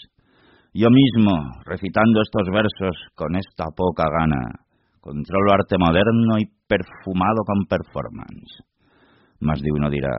Yo 0.72 0.86
mismo, 0.94 1.34
recitando 1.66 2.22
estos 2.22 2.46
versos 2.54 2.94
con 3.16 3.34
esta 3.34 3.66
poca 3.74 4.06
gana, 4.06 4.62
controlo 5.00 5.50
arte 5.50 5.74
moderno 5.76 6.38
y 6.38 6.46
perfumado 6.68 7.42
con 7.42 7.66
performance. 7.66 8.62
Más 9.40 9.60
de 9.60 9.72
uno 9.74 9.90
dirá, 9.90 10.14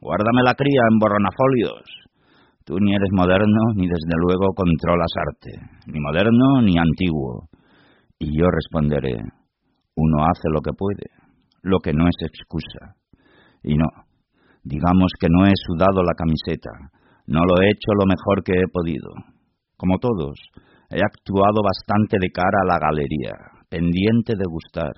guárdame 0.00 0.40
la 0.42 0.54
cría 0.54 0.80
en 0.90 0.98
borronafolios. 0.98 1.84
Tú 2.64 2.78
ni 2.80 2.94
eres 2.94 3.10
moderno, 3.12 3.76
ni 3.76 3.84
desde 3.84 4.16
luego 4.16 4.54
controlas 4.56 5.12
arte, 5.28 5.52
ni 5.92 6.00
moderno 6.00 6.62
ni 6.62 6.78
antiguo. 6.78 7.50
Y 8.18 8.32
yo 8.38 8.46
responderé, 8.48 9.20
uno 9.94 10.24
hace 10.24 10.48
lo 10.54 10.62
que 10.62 10.72
puede, 10.72 11.04
lo 11.60 11.80
que 11.80 11.92
no 11.92 12.06
es 12.08 12.16
excusa. 12.24 12.99
Y 13.62 13.76
no, 13.76 13.86
digamos 14.62 15.12
que 15.18 15.28
no 15.30 15.46
he 15.46 15.52
sudado 15.54 16.02
la 16.02 16.14
camiseta, 16.14 16.70
no 17.26 17.40
lo 17.44 17.62
he 17.62 17.70
hecho 17.70 17.92
lo 17.98 18.06
mejor 18.06 18.42
que 18.42 18.52
he 18.52 18.68
podido. 18.72 19.10
Como 19.76 19.98
todos, 19.98 20.38
he 20.90 21.00
actuado 21.00 21.62
bastante 21.62 22.16
de 22.20 22.30
cara 22.30 22.58
a 22.62 22.66
la 22.66 22.78
galería, 22.78 23.34
pendiente 23.68 24.34
de 24.36 24.44
gustar, 24.48 24.92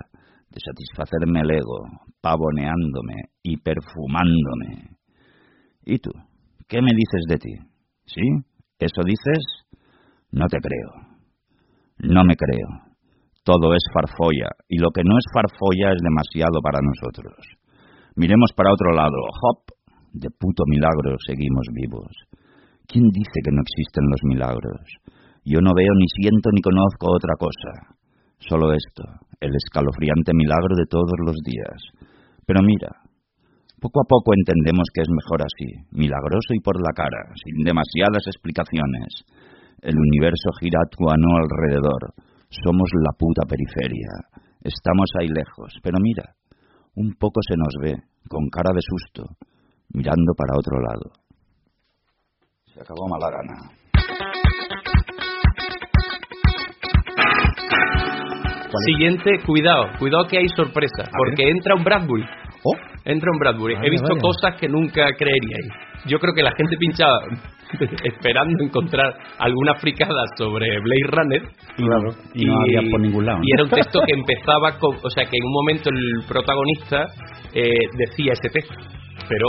de 0.51 0.61
satisfacerme 0.61 1.41
el 1.41 1.51
ego, 1.51 1.85
pavoneándome 2.21 3.31
y 3.43 3.57
perfumándome. 3.59 4.97
¿Y 5.85 5.99
tú? 5.99 6.11
¿Qué 6.69 6.81
me 6.81 6.91
dices 6.91 7.25
de 7.29 7.37
ti? 7.37 7.55
¿Sí? 8.07 8.23
¿Eso 8.79 9.03
dices? 9.05 9.45
No 10.31 10.47
te 10.47 10.59
creo. 10.59 11.13
No 11.99 12.25
me 12.25 12.37
creo. 12.37 12.93
Todo 13.45 13.75
es 13.75 13.83
farfolla, 13.93 14.49
y 14.69 14.79
lo 14.79 14.91
que 14.91 15.03
no 15.05 15.19
es 15.19 15.25
farfolla 15.35 15.93
es 15.93 16.01
demasiado 16.03 16.61
para 16.63 16.79
nosotros. 16.81 17.35
Miremos 18.17 18.51
para 18.55 18.73
otro 18.73 18.93
lado. 18.93 19.17
Hop, 19.43 19.73
de 20.13 20.29
puto 20.29 20.65
milagro 20.67 21.17
seguimos 21.27 21.67
vivos. 21.73 22.13
¿Quién 22.87 23.09
dice 23.09 23.41
que 23.43 23.53
no 23.53 23.63
existen 23.63 24.05
los 24.05 24.21
milagros? 24.25 24.85
Yo 25.45 25.61
no 25.61 25.73
veo 25.75 25.93
ni 25.97 26.07
siento 26.21 26.51
ni 26.53 26.61
conozco 26.61 27.09
otra 27.09 27.35
cosa. 27.39 27.97
Solo 28.39 28.73
esto, 28.75 29.03
el 29.41 29.55
escalofriante 29.55 30.35
milagro 30.35 30.77
de 30.77 30.87
todos 30.87 31.17
los 31.25 31.37
días. 31.41 31.81
Pero 32.45 32.61
mira, 32.61 32.91
poco 33.81 34.03
a 34.03 34.09
poco 34.09 34.35
entendemos 34.35 34.87
que 34.93 35.03
es 35.03 35.09
mejor 35.09 35.41
así, 35.43 35.73
milagroso 35.91 36.53
y 36.53 36.61
por 36.61 36.77
la 36.77 36.93
cara, 36.95 37.33
sin 37.41 37.65
demasiadas 37.65 38.27
explicaciones. 38.27 39.25
El 39.81 39.97
universo 39.97 40.53
gira 40.61 40.79
a 40.85 40.91
tu 40.91 41.09
ano 41.09 41.39
alrededor. 41.41 42.15
Somos 42.51 42.91
la 42.93 43.17
puta 43.17 43.43
periferia. 43.49 44.11
Estamos 44.63 45.09
ahí 45.19 45.29
lejos, 45.29 45.75
pero 45.83 45.97
mira, 45.99 46.37
un 46.95 47.15
poco 47.19 47.41
se 47.47 47.57
nos 47.57 47.75
ve, 47.81 47.95
con 48.29 48.49
cara 48.49 48.71
de 48.75 48.81
susto, 48.83 49.37
mirando 49.95 50.33
para 50.37 50.59
otro 50.59 50.81
lado. 50.81 51.13
Se 52.73 52.81
acabó 52.81 53.09
mala 53.09 53.31
gana. 53.31 53.83
Siguiente, 58.87 59.31
cuidado, 59.47 59.85
cuidado 59.99 60.27
que 60.29 60.39
hay 60.39 60.49
sorpresa, 60.57 61.05
porque 61.17 61.51
entra 61.51 61.75
un 61.75 61.85
Bradbury. 61.85 62.25
Oh. 62.65 62.77
Entra 63.05 63.29
un 63.33 63.39
Bradbury. 63.39 63.75
He 63.83 63.91
visto 63.91 64.15
cosas 64.21 64.55
que 64.61 64.69
nunca 64.69 65.07
creeríais. 65.19 65.67
Yo 66.07 66.19
creo 66.19 66.33
que 66.35 66.43
la 66.43 66.53
gente 66.57 66.77
pinchaba 66.79 67.19
esperando 68.05 68.63
encontrar 68.65 69.15
alguna 69.39 69.75
fricada 69.77 70.23
sobre 70.37 70.67
Blade 70.81 71.07
Runner. 71.11 71.43
Claro. 71.77 72.11
Y 72.35 72.45
no 72.47 72.61
había 72.61 72.91
por 72.91 73.01
ningún 73.01 73.27
lado, 73.27 73.39
¿no? 73.39 73.45
Y 73.45 73.53
era 73.55 73.65
un 73.65 73.71
texto 73.71 74.01
que 74.07 74.13
empezaba 74.13 74.79
con. 74.79 74.97
O 75.03 75.11
sea, 75.11 75.25
que 75.25 75.37
en 75.37 75.45
un 75.45 75.53
momento 75.53 75.91
el 75.91 76.25
protagonista 76.29 77.07
eh, 77.55 77.73
decía 77.99 78.33
ese 78.35 78.49
texto, 78.53 78.75
pero 79.29 79.47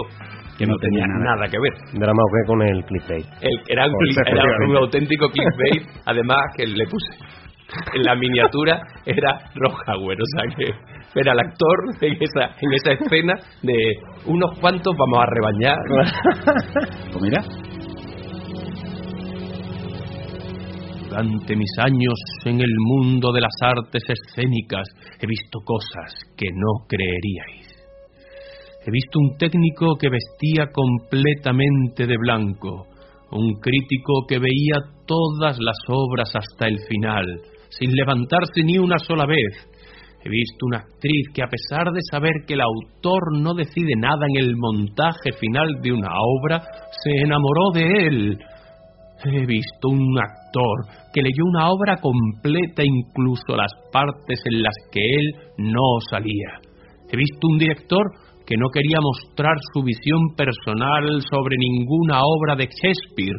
Que 0.57 0.65
no 0.65 0.75
tenía 0.77 1.05
nada. 1.07 1.47
que 1.47 1.57
ver. 1.59 1.73
Drama 1.93 2.21
o 2.23 2.29
qué 2.33 2.47
con 2.47 2.61
el 2.61 2.83
clickbait. 2.85 3.25
El- 3.41 3.61
era, 3.67 3.85
un, 3.87 3.93
era 4.27 4.43
un 4.69 4.77
auténtico 4.77 5.29
clickbait, 5.29 5.87
además 6.05 6.39
que 6.55 6.65
le 6.67 6.85
puse. 6.85 7.42
En 7.93 8.01
la 8.03 8.15
miniatura 8.15 8.81
era 9.05 9.39
Rojaguer, 9.55 10.17
o 10.19 10.25
sea 10.37 10.55
que 10.55 11.19
era 11.19 11.33
el 11.33 11.39
actor 11.39 11.77
en 12.01 12.13
esa, 12.13 12.55
en 12.59 12.73
esa 12.73 12.91
escena 12.93 13.33
de 13.61 13.95
unos 14.25 14.59
cuantos 14.59 14.95
vamos 14.97 15.19
a 15.19 15.25
rebañar. 15.29 15.77
Pues 17.11 17.21
mira, 17.21 17.43
Durante 21.13 21.55
mis 21.55 21.69
años 21.77 22.15
en 22.43 22.59
el 22.59 22.73
mundo 22.79 23.31
de 23.31 23.41
las 23.41 23.53
artes 23.61 24.01
escénicas 24.09 24.87
he 25.21 25.27
visto 25.27 25.59
cosas 25.63 26.11
que 26.35 26.47
no 26.51 26.87
creeríais. 26.87 27.67
He 28.83 28.89
visto 28.89 29.19
un 29.19 29.37
técnico 29.37 29.95
que 29.99 30.09
vestía 30.09 30.71
completamente 30.73 32.07
de 32.07 32.17
blanco, 32.17 32.87
un 33.29 33.53
crítico 33.61 34.25
que 34.27 34.39
veía 34.39 34.79
todas 35.05 35.59
las 35.59 35.77
obras 35.87 36.35
hasta 36.35 36.67
el 36.67 36.79
final, 36.89 37.25
sin 37.77 37.91
levantarse 37.91 38.63
ni 38.63 38.77
una 38.77 38.97
sola 38.97 39.25
vez. 39.25 39.69
He 40.25 40.29
visto 40.29 40.65
una 40.65 40.77
actriz 40.77 41.27
que 41.33 41.43
a 41.43 41.47
pesar 41.47 41.91
de 41.91 41.99
saber 42.09 42.31
que 42.47 42.53
el 42.53 42.61
autor 42.61 43.37
no 43.41 43.53
decide 43.53 43.93
nada 43.97 44.25
en 44.29 44.45
el 44.45 44.55
montaje 44.55 45.33
final 45.39 45.81
de 45.81 45.91
una 45.91 46.11
obra, 46.39 46.61
se 47.03 47.11
enamoró 47.23 47.71
de 47.73 48.07
él. 48.07 48.37
He 49.25 49.45
visto 49.45 49.89
un 49.89 50.17
actor 50.17 50.77
que 51.13 51.21
leyó 51.21 51.43
una 51.45 51.69
obra 51.69 51.97
completa, 51.97 52.83
incluso 52.83 53.55
las 53.55 53.71
partes 53.91 54.39
en 54.45 54.61
las 54.63 54.75
que 54.91 54.99
él 54.99 55.33
no 55.57 55.99
salía. 56.09 56.59
He 57.11 57.17
visto 57.17 57.47
un 57.49 57.57
director 57.57 58.03
que 58.45 58.55
no 58.57 58.69
quería 58.69 58.97
mostrar 59.01 59.55
su 59.73 59.83
visión 59.83 60.35
personal 60.35 61.21
sobre 61.29 61.55
ninguna 61.57 62.21
obra 62.23 62.55
de 62.55 62.67
Shakespeare. 62.67 63.37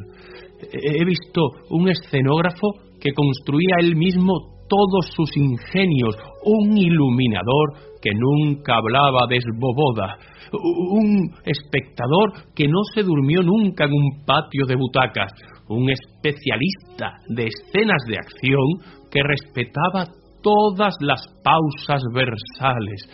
He 0.73 1.05
visto 1.05 1.40
un 1.70 1.88
escenógrafo 1.88 2.84
que 3.05 3.12
construía 3.12 3.77
él 3.81 3.97
mismo 3.97 4.33
todos 4.67 5.12
sus 5.14 5.37
ingenios, 5.37 6.17
un 6.43 6.77
iluminador 6.77 7.75
que 8.01 8.11
nunca 8.14 8.77
hablaba 8.77 9.27
desboboda, 9.29 10.17
un 10.53 11.31
espectador 11.45 12.33
que 12.55 12.67
no 12.67 12.81
se 12.95 13.03
durmió 13.03 13.43
nunca 13.43 13.85
en 13.85 13.93
un 13.93 14.25
patio 14.25 14.64
de 14.67 14.77
butacas, 14.77 15.33
un 15.69 15.90
especialista 15.90 17.19
de 17.29 17.45
escenas 17.45 18.03
de 18.09 18.17
acción 18.17 18.99
que 19.11 19.21
respetaba 19.23 20.07
todas 20.43 20.95
las 21.01 21.27
pausas 21.43 22.03
versales, 22.14 23.09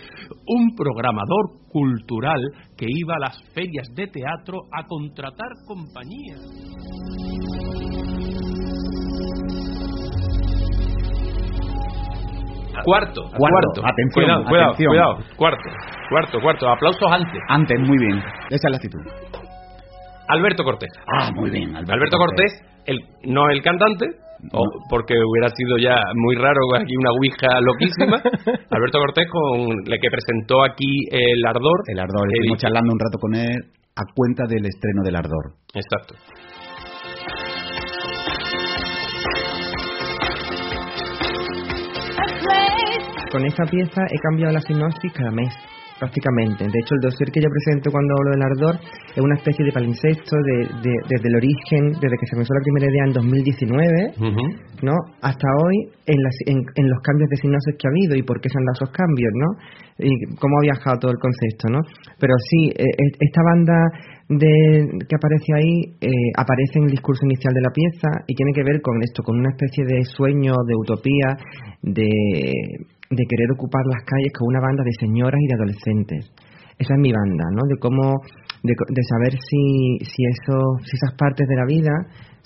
un 0.47 0.77
programador 0.77 1.69
cultural 1.69 2.41
que 2.77 2.87
iba 2.89 3.17
a 3.17 3.21
las 3.21 3.43
ferias 3.55 3.89
de 3.95 4.07
teatro 4.07 4.63
a 4.73 4.87
contratar 4.87 5.51
compañías. 5.67 7.60
Cuarto, 12.85 13.23
Cuarto. 13.37 13.81
Atención, 13.85 14.13
cuidado, 14.25 14.45
cuidado, 14.49 14.71
atención. 14.73 14.91
cuidado, 14.93 15.17
cuarto, 15.37 15.63
cuarto, 16.11 16.41
cuarto, 16.41 16.69
aplausos 16.71 17.09
antes. 17.13 17.41
antes, 17.49 17.81
muy 17.81 17.99
bien. 17.99 18.19
Esa 18.51 18.69
es 18.69 18.71
la 18.71 18.77
actitud. 18.77 19.01
Alberto 20.29 20.63
Cortés. 20.65 20.91
Ah, 21.07 21.31
muy 21.35 21.51
bien. 21.51 21.71
Alberto, 21.75 21.93
Alberto 21.93 22.17
Cortés, 22.19 22.53
el, 22.87 23.01
no 23.25 23.51
el 23.51 23.63
cantante, 23.63 24.07
o- 24.53 24.65
porque 24.89 25.15
hubiera 25.15 25.49
sido 25.57 25.77
ya 25.79 25.97
muy 26.15 26.37
raro 26.37 26.61
aquí 26.77 26.95
una 26.97 27.11
ouija 27.19 27.61
loquísima. 27.61 28.17
Alberto 28.71 28.99
Cortés, 28.99 29.27
con 29.31 29.69
la 29.87 29.99
que 29.99 30.09
presentó 30.11 30.63
aquí 30.65 30.87
El 31.11 31.45
Ardor. 31.45 31.83
El 31.89 31.99
Ardor, 31.99 32.29
estuvimos 32.33 32.59
charlando 32.59 32.93
un 32.93 32.99
rato 33.01 33.19
con 33.21 33.35
él 33.35 33.57
a 33.97 34.03
cuenta 34.15 34.45
del 34.49 34.65
estreno 34.65 35.03
del 35.05 35.17
Ardor. 35.17 35.55
Exacto. 35.75 36.15
Con 43.31 43.45
esta 43.47 43.65
pieza 43.65 44.03
he 44.11 44.19
cambiado 44.19 44.53
la 44.53 44.61
sinopsis 44.61 45.13
cada 45.13 45.31
mes, 45.31 45.49
prácticamente. 45.99 46.65
De 46.65 46.79
hecho, 46.83 46.95
el 46.97 47.01
dossier 47.01 47.31
que 47.31 47.41
yo 47.41 47.49
presento 47.49 47.91
cuando 47.93 48.15
hablo 48.19 48.31
del 48.35 48.43
ardor 48.43 48.75
es 49.15 49.23
una 49.23 49.37
especie 49.37 49.65
de 49.65 49.73
palimpsesto 49.73 50.35
de, 50.37 50.57
de- 50.83 51.03
desde 51.09 51.29
el 51.29 51.37
origen, 51.37 51.83
desde 52.01 52.17
que 52.19 52.27
se 52.27 52.35
comenzó 52.35 52.55
la 52.55 52.65
primera 52.67 52.87
idea 52.91 53.05
en 53.07 53.13
2019, 53.13 54.15
¿no? 54.83 54.97
Hasta 55.23 55.47
hoy 55.63 55.77
en, 56.07 56.19
las- 56.23 56.43
en- 56.47 56.67
en 56.75 56.87
los 56.91 56.99
cambios 57.07 57.29
de 57.31 57.37
sinopsis 57.37 57.75
que 57.79 57.87
ha 57.87 57.93
habido 57.95 58.17
y 58.17 58.23
por 58.23 58.41
qué 58.41 58.49
se 58.49 58.59
han 58.59 58.65
dado 58.67 58.77
esos 58.83 58.91
cambios, 58.97 59.33
¿no? 59.39 59.49
Y 60.03 60.11
cómo 60.41 60.57
ha 60.59 60.63
viajado 60.67 60.99
todo 60.99 61.13
el 61.13 61.19
concepto, 61.23 61.69
¿no? 61.71 61.81
Pero 62.19 62.35
sí, 62.51 62.73
eh, 62.75 62.83
esta 63.21 63.43
banda 63.47 63.77
de, 64.27 64.89
que 65.07 65.15
aparece 65.15 65.51
ahí 65.55 65.75
eh, 66.01 66.09
aparece 66.35 66.79
en 66.83 66.85
el 66.89 66.91
discurso 66.99 67.23
inicial 67.27 67.53
de 67.55 67.61
la 67.63 67.71
pieza 67.71 68.09
y 68.27 68.35
tiene 68.35 68.53
que 68.55 68.65
ver 68.65 68.81
con 68.81 68.97
esto, 69.03 69.23
con 69.23 69.39
una 69.39 69.51
especie 69.55 69.85
de 69.87 70.03
sueño, 70.05 70.55
de 70.67 70.75
utopía, 70.75 71.29
de, 71.83 72.09
de 73.11 73.27
querer 73.27 73.51
ocupar 73.53 73.83
las 73.91 74.07
calles 74.07 74.33
con 74.39 74.47
una 74.49 74.63
banda 74.63 74.85
de 74.87 74.95
señoras 74.95 75.41
y 75.43 75.47
de 75.51 75.55
adolescentes. 75.55 76.23
Esa 76.79 76.95
es 76.95 77.01
mi 77.01 77.13
banda, 77.13 77.45
¿no? 77.51 77.67
De 77.67 77.77
cómo, 77.77 78.23
de, 78.63 78.73
de 78.73 79.03
saber 79.03 79.35
si, 79.35 79.99
si, 80.07 80.23
eso, 80.25 80.57
si 80.87 80.95
esas 80.95 81.19
partes 81.19 81.45
de 81.47 81.57
la 81.57 81.67
vida 81.67 81.93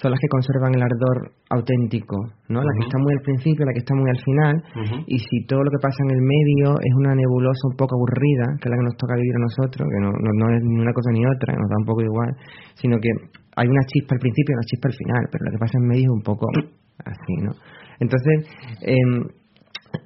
son 0.00 0.10
las 0.10 0.18
que 0.18 0.26
conservan 0.26 0.74
el 0.74 0.82
ardor 0.82 1.36
auténtico, 1.52 2.16
¿no? 2.48 2.64
La 2.64 2.72
que 2.74 2.88
está 2.88 2.98
muy 2.98 3.12
al 3.12 3.22
principio, 3.22 3.62
la 3.64 3.72
que 3.76 3.84
está 3.84 3.94
muy 3.94 4.10
al 4.10 4.18
final, 4.18 4.54
Ujú. 4.74 4.96
y 5.06 5.18
si 5.20 5.46
todo 5.46 5.62
lo 5.62 5.70
que 5.70 5.78
pasa 5.78 6.00
en 6.08 6.16
el 6.16 6.22
medio 6.24 6.80
es 6.80 6.94
una 6.96 7.14
nebulosa 7.14 7.68
un 7.70 7.76
poco 7.76 7.94
aburrida, 7.94 8.58
que 8.58 8.66
es 8.66 8.70
la 8.72 8.78
que 8.80 8.88
nos 8.90 8.96
toca 8.96 9.14
vivir 9.14 9.36
a 9.36 9.44
nosotros, 9.46 9.86
que 9.86 10.00
no, 10.00 10.10
no, 10.10 10.30
no 10.34 10.46
es 10.50 10.62
ni 10.64 10.80
una 10.80 10.92
cosa 10.96 11.12
ni 11.12 11.22
otra, 11.22 11.54
nos 11.54 11.68
da 11.70 11.76
un 11.78 11.86
poco 11.86 12.02
igual, 12.02 12.32
sino 12.74 12.98
que 12.98 13.10
hay 13.54 13.68
una 13.68 13.84
chispa 13.86 14.16
al 14.16 14.22
principio 14.24 14.50
y 14.50 14.56
una 14.58 14.66
chispa 14.66 14.88
al 14.88 14.96
final, 14.98 15.22
pero 15.30 15.44
lo 15.44 15.50
que 15.52 15.60
pasa 15.60 15.76
en 15.78 15.86
medio 15.86 16.08
es 16.10 16.16
un 16.18 16.24
poco 16.24 16.48
así, 17.04 17.34
¿no? 17.44 17.52
Entonces, 18.00 18.50
em, 18.82 19.43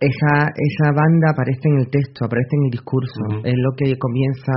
esa, 0.00 0.34
esa 0.54 0.92
banda 0.94 1.30
aparece 1.32 1.68
en 1.68 1.78
el 1.80 1.90
texto, 1.90 2.24
aparece 2.26 2.50
en 2.52 2.64
el 2.66 2.70
discurso, 2.70 3.20
es 3.44 3.54
lo 3.56 3.70
que 3.76 3.96
comienza 3.98 4.52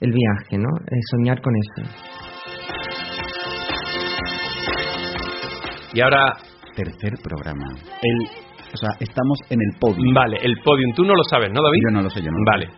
el 0.00 0.12
viaje, 0.12 0.58
¿no? 0.58 0.68
Es 0.86 1.00
soñar 1.10 1.40
con 1.40 1.52
eso. 1.56 1.90
Y 5.92 6.00
ahora, 6.00 6.32
Tercer 6.76 7.14
programa. 7.22 7.64
El, 8.00 8.26
o 8.72 8.76
sea, 8.76 8.90
estamos 9.00 9.38
en 9.50 9.58
el 9.60 9.78
podio. 9.80 10.14
vale, 10.14 10.38
el 10.40 10.54
podium. 10.64 10.92
Tú 10.94 11.02
no 11.02 11.14
lo 11.14 11.24
sabes, 11.24 11.50
¿no, 11.52 11.60
David? 11.62 11.80
Yo 11.88 11.92
no 11.92 12.02
lo 12.02 12.10
sé, 12.10 12.20
yo 12.22 12.30
no 12.30 12.38
lo 12.38 12.44
Vale. 12.46 12.68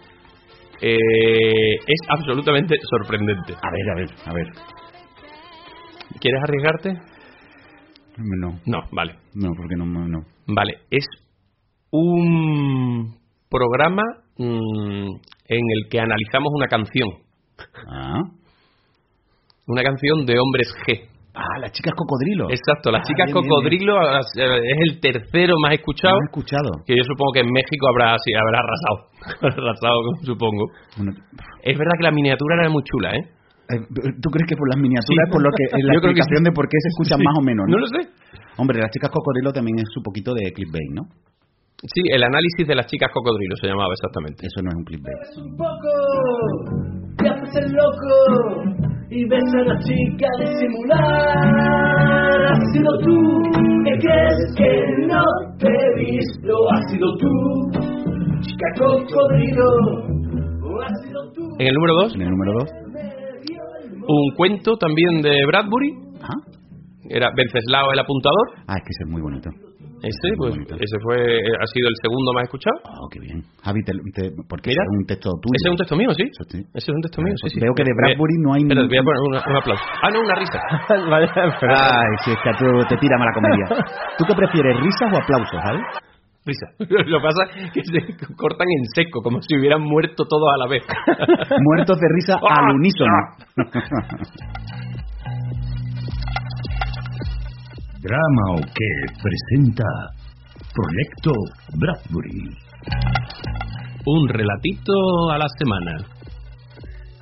Eh, 0.81 1.74
es 1.87 2.00
absolutamente 2.09 2.76
sorprendente. 2.90 3.52
A 3.52 3.70
ver, 3.70 3.90
a 3.90 3.94
ver, 3.94 4.09
a 4.26 4.33
ver. 4.33 4.46
¿Quieres 6.18 6.40
arriesgarte? 6.42 6.92
No, 8.18 8.59
No, 8.66 8.78
vale. 8.92 9.14
no, 9.35 9.50
porque 9.57 9.76
no, 9.76 9.85
no. 9.87 10.09
no. 10.09 10.18
Vale, 10.48 10.78
es 10.90 11.05
un 11.92 13.14
programa 13.50 14.02
mm, 14.38 15.07
en 15.48 15.61
el 15.76 15.88
que 15.90 16.00
analizamos 16.00 16.48
una 16.57 16.66
canción. 16.66 17.09
Ah, 17.87 18.22
Una 19.68 19.83
canción 19.83 20.24
de 20.26 20.35
hombres 20.40 20.74
G. 20.87 21.07
ah 21.35 21.59
las 21.61 21.70
chicas 21.72 21.92
cocodrilo. 21.94 22.48
Exacto, 22.50 22.90
las 22.90 23.02
Ah, 23.05 23.09
chicas 23.09 23.26
bien, 23.26 23.37
bien, 23.37 23.48
cocodrilo 23.48 23.94
eh, 24.02 24.61
es 24.72 24.78
el 24.88 25.00
tercero 25.00 25.55
más 25.62 25.72
escuchado. 25.74 26.16
No 26.18 26.24
escuchado. 26.26 26.70
Que 26.87 26.96
yo 26.96 27.05
supongo 27.05 27.33
que 27.35 27.40
en 27.40 27.52
México 27.52 27.87
habrá, 27.88 28.16
sí, 28.24 28.33
habrá 28.35 28.59
arrasado. 28.64 28.96
arrasado, 29.62 29.98
supongo. 30.24 30.64
Bueno, 30.96 31.12
Es 31.62 31.76
verdad 31.78 31.92
que 31.98 32.05
la 32.05 32.11
miniatura 32.11 32.57
era 32.61 32.70
muy 32.70 32.83
chula, 32.85 33.12
¿eh? 33.14 33.22
eh, 33.22 33.85
¿Tú 34.20 34.28
crees 34.33 34.48
que 34.48 34.57
por 34.57 34.68
las 34.72 34.81
miniaturas, 34.81 35.26
Sí. 35.28 35.33
por 35.33 35.42
lo 35.44 35.50
que 35.52 35.64
es 35.76 35.85
la 35.85 35.92
Yo 35.94 36.00
creo 36.00 36.14
que 36.16 36.20
explicación 36.24 36.40
sí. 36.42 36.48
de 36.48 36.52
por 36.57 36.66
qué 36.68 36.76
se 36.81 36.88
escuchan 36.88 37.18
Sí. 37.20 37.24
más 37.24 37.37
o 37.38 37.42
menos? 37.44 37.64
No 37.68 37.76
lo 37.78 37.87
sé. 37.87 38.00
Hombre, 38.57 38.81
las 38.81 38.90
chicas 38.90 39.11
cocodrilo 39.12 39.52
también 39.52 39.78
es 39.78 39.88
un 39.96 40.02
poquito 40.02 40.33
de 40.35 40.50
clickbait, 40.52 40.90
¿no? 40.96 41.05
Sí, 41.84 42.00
el 42.14 42.22
análisis 42.22 42.64
de 42.68 42.76
las 42.76 42.86
chicas 42.86 43.10
cocodrilo 43.12 43.56
se 43.60 43.66
llamaba 43.66 43.92
exactamente. 43.92 44.46
Eso 44.46 44.62
no 44.62 44.70
es 44.70 44.76
un 44.76 44.84
clickbait. 44.84 45.16
un 45.42 45.56
poco, 45.56 45.90
te 47.18 47.28
haces 47.28 47.56
el 47.56 47.72
loco 47.72 48.14
y 49.10 49.24
ves 49.28 49.52
a 49.52 49.64
la 49.66 49.76
chica 49.80 50.28
disimular. 50.38 52.52
Has 52.52 52.60
sido 52.72 52.88
tú 53.02 53.18
que 53.84 53.98
crees 53.98 54.54
que 54.56 54.70
no 55.08 55.24
te 55.58 55.66
he 55.66 55.94
visto, 55.98 56.54
has 56.70 56.88
sido 56.92 57.08
tú, 57.18 57.32
chica 58.42 58.68
cocodrilo. 58.78 59.66
Has 60.86 61.02
sido 61.04 61.32
tú. 61.32 61.42
En 61.58 61.66
el 61.66 61.74
número 61.74 61.94
2, 61.94 62.14
En 62.14 62.22
el 62.22 62.30
número 62.30 62.52
2. 62.60 62.70
un 64.06 64.30
cuento 64.36 64.76
también 64.76 65.20
de 65.20 65.34
Bradbury. 65.48 65.94
Era 67.10 67.32
Venceslao 67.36 67.90
el 67.92 67.98
apuntador. 67.98 68.50
ah, 68.68 68.76
es 68.76 68.82
que 68.84 68.90
ese 68.90 69.02
es 69.04 69.10
muy 69.10 69.20
bonito. 69.20 69.50
Ese, 70.02 70.28
pues, 70.36 70.52
ese 70.58 70.96
fue, 71.02 71.14
eh, 71.14 71.54
ha 71.62 71.66
sido 71.70 71.86
el 71.88 71.94
segundo 72.02 72.32
más 72.34 72.42
escuchado. 72.44 72.74
Oh, 72.98 73.06
qué 73.08 73.20
bien. 73.20 73.38
Javi, 73.62 73.80
te, 73.86 73.92
te- 74.18 74.34
porque 74.50 74.70
Mira. 74.74 74.82
es 74.82 74.90
un 74.98 75.06
texto 75.06 75.30
tuyo. 75.40 75.54
Ese 75.54 75.66
es 75.68 75.72
un 75.72 75.78
texto 75.78 75.96
mío, 75.96 76.10
sí. 76.18 76.24
Sí. 76.50 76.58
Ese 76.74 76.86
es 76.90 76.94
un 76.94 77.02
texto 77.02 77.22
mío, 77.22 77.34
sí, 77.38 77.48
sí. 77.54 77.60
Veo 77.62 77.72
que 77.74 77.84
de 77.86 77.94
Bradbury 77.94 78.36
no 78.42 78.54
hay 78.54 78.62
Espera, 78.66 78.82
ningún- 78.82 78.90
voy 78.90 78.98
a 78.98 79.04
poner 79.06 79.22
una- 79.30 79.44
un 79.46 79.56
aplauso. 79.62 79.84
Ah, 80.02 80.10
no, 80.10 80.18
una 80.20 80.34
risa. 80.34 80.58
Ay, 82.02 82.12
si 82.24 82.30
es 82.34 82.38
que 82.42 82.48
a 82.50 82.54
tú 82.58 82.66
te 82.90 82.96
tira 82.98 83.14
mala 83.18 83.30
comedia. 83.32 83.66
¿Tú 84.18 84.24
qué 84.26 84.34
prefieres, 84.34 84.74
risas 84.82 85.08
o 85.12 85.16
aplausos, 85.22 85.60
Javi? 85.62 85.80
Risa. 86.44 86.66
Lo 87.06 87.18
que 87.18 87.22
pasa 87.22 87.42
es 87.54 87.70
que 87.70 87.82
se 87.86 88.00
cortan 88.34 88.66
en 88.66 88.84
seco, 88.98 89.22
como 89.22 89.38
si 89.40 89.54
hubieran 89.56 89.80
muerto 89.82 90.24
todos 90.26 90.48
a 90.50 90.58
la 90.58 90.66
vez. 90.66 90.82
Muertos 91.62 91.94
de 91.94 92.08
risa 92.18 92.34
Ah, 92.42 92.66
al 92.66 92.74
unísono. 92.74 93.14
Drama 98.02 98.58
o 98.58 98.60
qué 98.74 98.90
presenta 99.22 99.84
Proyecto 100.74 101.30
Bradbury. 101.78 102.50
Un 104.06 104.28
relatito 104.28 105.30
a 105.30 105.38
la 105.38 105.46
semana. 105.56 106.04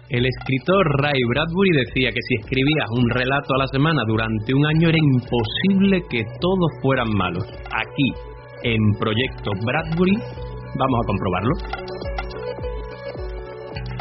El 0.08 0.24
escritor 0.24 0.86
Ray 1.02 1.20
Bradbury 1.28 1.84
decía 1.84 2.08
que 2.08 2.22
si 2.26 2.34
escribías 2.40 2.88
un 2.92 3.10
relato 3.10 3.54
a 3.56 3.58
la 3.58 3.66
semana 3.66 4.00
durante 4.06 4.54
un 4.54 4.64
año 4.64 4.88
era 4.88 4.96
imposible 4.96 6.00
que 6.08 6.24
todos 6.40 6.70
fueran 6.80 7.12
malos. 7.12 7.44
Aquí, 7.44 8.14
en 8.62 8.80
Proyecto 8.98 9.50
Bradbury, 9.62 10.16
vamos 10.16 11.00
a 11.02 11.06
comprobarlo. 11.06 11.54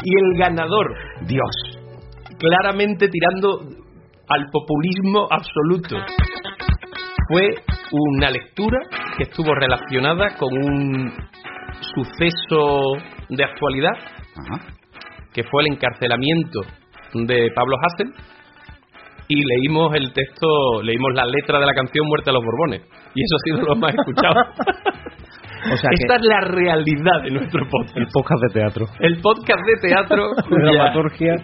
Y 0.02 0.16
el 0.16 0.38
ganador, 0.38 0.94
Dios, 1.26 1.78
claramente 2.38 3.06
tirando 3.08 3.68
al 4.28 4.46
populismo 4.50 5.28
absoluto, 5.30 5.96
fue 7.30 7.48
una 7.92 8.28
lectura 8.28 8.80
que 9.16 9.22
estuvo 9.22 9.54
relacionada 9.54 10.36
con 10.36 10.52
un 10.52 11.12
suceso 11.94 12.96
de 13.28 13.44
actualidad, 13.44 13.92
que 15.32 15.44
fue 15.44 15.62
el 15.62 15.74
encarcelamiento 15.74 16.60
de 17.14 17.48
Pablo 17.54 17.76
Hassel, 17.80 18.12
y 19.28 19.44
leímos 19.44 19.94
el 19.94 20.12
texto, 20.12 20.82
leímos 20.82 21.12
la 21.14 21.24
letra 21.24 21.60
de 21.60 21.66
la 21.66 21.72
canción 21.72 22.04
Muerte 22.08 22.30
a 22.30 22.32
los 22.32 22.42
Borbones, 22.44 22.82
y 23.14 23.22
eso 23.22 23.36
ha 23.36 23.44
sido 23.44 23.62
lo 23.62 23.76
más 23.76 23.94
escuchado. 23.94 24.34
O 25.72 25.76
sea 25.76 25.90
que- 25.90 25.96
Esta 26.00 26.16
es 26.16 26.22
la 26.22 26.40
realidad 26.40 27.22
de 27.24 27.30
nuestro 27.32 27.66
podcast. 27.70 27.96
El 27.96 28.06
podcast 28.12 28.42
de 28.42 28.60
teatro. 28.60 28.86
El 29.00 29.20
podcast 29.20 29.60
de 29.66 29.88
teatro 29.88 30.28
cuya- 30.48 30.62
dramaturgia. 30.72 31.34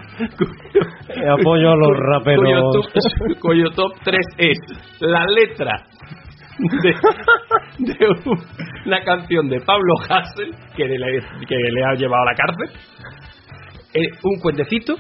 Apoyo 1.32 1.70
a 1.70 1.76
los 1.76 1.88
Cuyo 1.88 2.00
raperos. 2.12 2.72
top, 2.72 3.38
cuyo 3.40 3.70
top 3.70 3.92
3 4.04 4.20
es 4.38 4.58
la 5.00 5.26
letra 5.26 5.72
de, 6.58 6.94
de 7.78 8.06
una 8.86 9.04
canción 9.04 9.48
de 9.48 9.60
Pablo 9.60 9.94
Hassel 10.08 10.54
que 10.76 10.84
le, 10.86 10.96
que 11.46 11.56
le 11.56 11.84
ha 11.84 11.94
llevado 11.94 12.22
a 12.22 12.32
la 12.32 12.34
cárcel, 12.34 12.70
eh, 13.94 14.08
un 14.22 14.40
cuentecito 14.40 14.94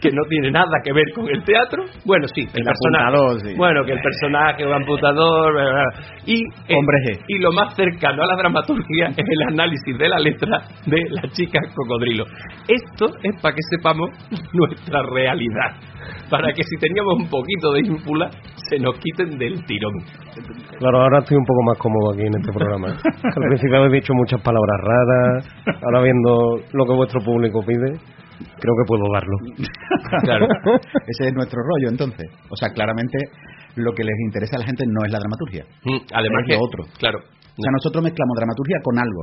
que 0.00 0.10
no 0.10 0.22
tiene 0.28 0.50
nada 0.50 0.80
que 0.82 0.92
ver 0.92 1.04
con 1.14 1.28
el 1.28 1.42
teatro. 1.44 1.84
Bueno, 2.04 2.26
sí, 2.34 2.42
el, 2.42 2.60
El 2.60 2.64
personaje. 2.64 3.50
sí. 3.50 3.54
Bueno, 3.56 3.84
que 3.84 3.92
el 3.92 4.00
personaje, 4.00 4.66
un 4.66 4.72
amputador. 4.72 5.52
bla, 5.52 5.62
bla, 5.62 5.72
bla. 5.72 5.84
Y, 6.26 6.42
Hombre 6.74 6.96
y 7.28 7.38
lo 7.38 7.52
más 7.52 7.74
cercano 7.74 8.22
a 8.22 8.26
la 8.26 8.36
dramaturgia 8.36 9.06
es 9.16 9.16
el 9.18 9.52
análisis 9.52 9.98
de 9.98 10.08
la 10.08 10.18
letra 10.18 10.62
de 10.86 11.00
la 11.10 11.22
chica 11.30 11.60
cocodrilo. 11.74 12.24
Esto 12.68 13.06
es 13.22 13.40
para 13.40 13.54
que 13.54 13.62
sepamos 13.70 14.10
nuestra 14.52 15.02
realidad. 15.12 15.76
Para 16.30 16.52
que 16.52 16.62
si 16.62 16.76
teníamos 16.78 17.14
un 17.18 17.28
poquito 17.28 17.72
de 17.72 17.80
ínfula, 17.80 18.30
se 18.68 18.78
nos 18.78 18.98
quiten 18.98 19.38
del 19.38 19.64
tirón. 19.64 19.92
Claro, 20.78 21.02
ahora 21.02 21.18
estoy 21.18 21.36
un 21.36 21.44
poco 21.44 21.62
más 21.64 21.78
cómodo 21.78 22.12
aquí 22.12 22.22
en 22.22 22.34
este 22.36 22.52
programa. 22.52 22.88
Al 23.22 23.48
principio 23.48 23.78
habéis 23.78 24.02
dicho 24.02 24.12
muchas 24.14 24.40
palabras 24.40 24.80
raras. 24.82 25.48
Ahora 25.82 26.02
viendo 26.02 26.60
lo 26.72 26.84
que 26.84 26.92
vuestro 26.92 27.20
público 27.20 27.60
pide, 27.66 27.98
creo 28.38 28.74
que 28.78 28.86
puedo 28.86 29.04
darlo. 29.12 29.36
Claro. 30.22 30.46
Ese 31.06 31.28
es 31.28 31.34
nuestro 31.34 31.60
rollo, 31.62 31.88
entonces. 31.90 32.30
O 32.48 32.56
sea, 32.56 32.70
claramente 32.70 33.18
lo 33.76 33.92
que 33.92 34.04
les 34.04 34.14
interesa 34.24 34.56
a 34.56 34.60
la 34.60 34.66
gente 34.66 34.84
no 34.86 35.04
es 35.04 35.12
la 35.12 35.18
dramaturgia. 35.18 35.64
Mm, 35.84 36.06
Además 36.14 36.40
es 36.42 36.48
que, 36.48 36.54
lo 36.54 36.64
otro. 36.64 36.84
claro. 36.98 37.18
O 37.18 37.62
sea, 37.62 37.72
nosotros 37.72 38.04
mezclamos 38.04 38.34
dramaturgia 38.36 38.78
con 38.84 38.98
algo. 38.98 39.22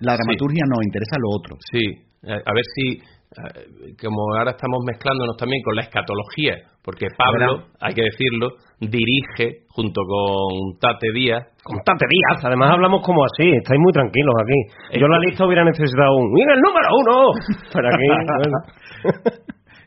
La 0.00 0.14
dramaturgia 0.14 0.62
nos 0.68 0.84
interesa 0.84 1.16
lo 1.18 1.28
otro. 1.30 1.56
Sí, 1.70 1.84
a 2.26 2.34
a 2.34 2.52
ver 2.54 2.66
si, 2.74 2.86
eh, 2.98 3.94
como 4.00 4.34
ahora 4.38 4.52
estamos 4.52 4.80
mezclándonos 4.86 5.36
también 5.36 5.62
con 5.62 5.74
la 5.76 5.82
escatología, 5.82 6.54
porque 6.84 7.06
Pablo, 7.16 7.66
hay 7.80 7.94
que 7.94 8.02
decirlo, 8.02 8.56
dirige 8.80 9.62
junto 9.68 10.02
con 10.02 10.78
Tate 10.80 11.12
Díaz. 11.14 11.46
Con 11.62 11.78
Tate 11.84 12.06
Díaz, 12.10 12.44
además 12.44 12.72
hablamos 12.72 13.02
como 13.04 13.24
así, 13.24 13.48
estáis 13.48 13.78
muy 13.80 13.92
tranquilos 13.92 14.34
aquí. 14.42 14.98
Yo 14.98 15.06
en 15.06 15.12
la 15.12 15.18
lista 15.20 15.46
hubiera 15.46 15.64
necesitado 15.64 16.16
un 16.16 16.32
¡Mira 16.32 16.54
el 16.54 16.60
número 16.60 16.88
uno! 16.98 17.30
Para 17.72 17.88
aquí, 17.88 18.08
bueno. 18.08 18.58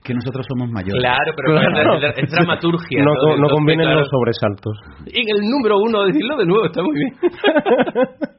Que 0.06 0.14
nosotros 0.14 0.46
somos 0.48 0.70
mayores. 0.70 1.02
Claro, 1.02 1.34
pero 1.36 1.58
Claro. 1.58 1.98
es, 1.98 2.18
es 2.18 2.32
dramaturgia. 2.32 3.04
No, 3.04 3.12
¿no? 3.12 3.38
no 3.38 3.50
convienen 3.50 3.88
claro, 3.88 4.00
los 4.02 4.10
sobresaltos. 4.10 4.78
Y 5.08 5.20
en 5.22 5.36
el 5.36 5.50
número 5.50 5.80
uno, 5.80 6.04
decirlo 6.06 6.38
de 6.38 6.46
nuevo, 6.46 6.66
está 6.68 6.82
muy 6.82 6.94
bien. 6.96 7.14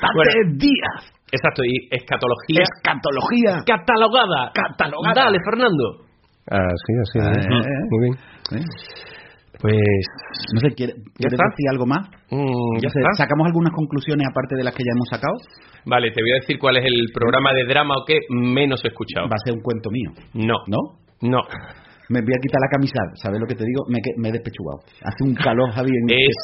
Tate 0.00 0.56
Díaz. 0.56 1.12
Exacto, 1.32 1.62
y 1.64 1.88
escatología. 1.90 2.62
Escatología. 2.62 3.64
Catalogada. 3.66 4.52
Catalogada. 4.54 5.24
Dale, 5.24 5.38
Fernando. 5.44 6.11
Así, 6.46 6.92
así. 7.02 7.18
Eh, 7.18 7.30
así. 7.30 7.48
eh. 7.48 7.86
Muy 7.90 8.00
bien. 8.04 8.14
¿Eh? 8.60 8.64
Pues. 9.60 9.76
No 10.54 10.60
sé, 10.60 10.74
¿quiere- 10.74 10.94
¿quieres 11.14 11.38
decir 11.38 11.66
algo 11.70 11.86
más? 11.86 12.08
mm, 12.30 12.76
ya 12.82 12.88
No 12.88 12.90
sé. 12.90 13.00
¿Sacamos 13.16 13.46
algunas 13.46 13.72
conclusiones 13.72 14.26
aparte 14.28 14.56
de 14.56 14.64
las 14.64 14.74
que 14.74 14.82
ya 14.82 14.90
hemos 14.92 15.08
sacado? 15.08 15.36
Vale, 15.86 16.10
te 16.10 16.20
voy 16.22 16.32
a 16.32 16.40
decir 16.40 16.58
cuál 16.58 16.76
es 16.78 16.84
el 16.84 17.06
programa 17.14 17.52
de 17.52 17.64
drama 17.64 17.94
o 17.94 18.04
qué 18.06 18.18
menos 18.30 18.84
escuchado. 18.84 19.28
Va 19.28 19.36
a 19.36 19.44
ser 19.44 19.54
un 19.54 19.60
cuento 19.62 19.90
mío. 19.90 20.10
No. 20.34 20.54
¿No? 20.66 20.78
No. 21.22 21.40
Me 22.08 22.20
voy 22.20 22.34
a 22.34 22.40
quitar 22.42 22.60
la 22.60 22.68
camisa, 22.70 22.98
¿sabes 23.22 23.38
lo 23.40 23.46
que 23.46 23.54
te 23.54 23.64
digo? 23.64 23.84
Me, 23.88 23.98
me 24.18 24.28
he 24.30 24.32
despechugado. 24.32 24.80
Hace 25.02 25.22
un 25.24 25.34
calor, 25.34 25.70
Javi. 25.74 25.90
En... 25.90 26.10
Es 26.10 26.36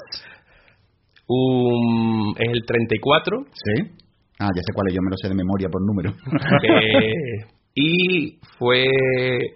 un 1.27 2.35
es 2.39 2.49
el 2.49 2.63
34 2.67 3.37
¿Sí? 3.53 3.83
Ah, 4.41 4.49
ya 4.55 4.63
sé 4.63 4.73
cuál 4.73 4.87
es, 4.89 4.95
yo 4.95 5.01
me 5.03 5.11
lo 5.11 5.17
sé 5.17 5.29
de 5.29 5.35
memoria 5.35 5.69
por 5.69 5.83
número. 5.85 6.13
que- 6.63 7.58
y 7.81 8.39
fue 8.59 8.85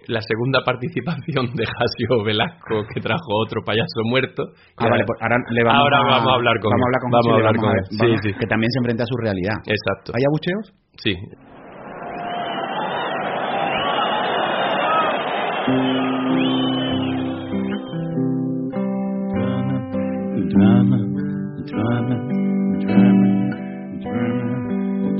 la 0.07 0.21
segunda 0.21 0.59
participación 0.65 1.53
de 1.55 1.65
Jasio 1.65 2.23
Velasco 2.23 2.83
que 2.93 3.01
trajo 3.01 3.27
otro 3.45 3.61
payaso 3.65 4.01
muerto. 4.05 4.43
Ah, 4.77 4.87
vale, 4.89 5.03
pues 5.05 5.19
ahora 5.21 5.37
le 5.49 5.63
vamos 5.63 5.81
Ahora 5.81 5.97
a, 5.97 6.01
vamos 6.17 6.31
a 6.31 6.35
hablar 6.35 6.59
con 6.61 6.71
vamos 6.71 6.85
a 6.85 6.87
él. 6.87 6.87
hablar 6.87 7.01
con 7.01 7.11
Vamos 7.11 7.27
a 7.27 7.33
hablar 7.33 7.53
vamos 7.53 7.61
con 7.61 7.69
a 7.69 7.73
él. 7.73 7.77
ver- 7.77 7.87
Sí, 7.89 7.97
vamos- 7.99 8.21
sí. 8.23 8.33
Que 8.39 8.47
también 8.47 8.71
se 8.71 8.79
enfrenta 8.79 9.03
a 9.03 9.07
su 9.07 9.17
realidad. 9.17 9.57
Exacto. 9.67 10.11
¿Hay 10.15 10.23
abucheos? 10.23 10.65
Sí. 11.03 11.13
Drama, 19.63 19.77
drama, 20.51 20.97
drama, 21.65 22.17
drama, 22.83 23.29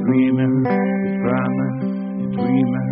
dreamer, 0.03 0.51
drama, 1.23 1.67
dreamer, 2.35 2.43
drama, 2.43 2.82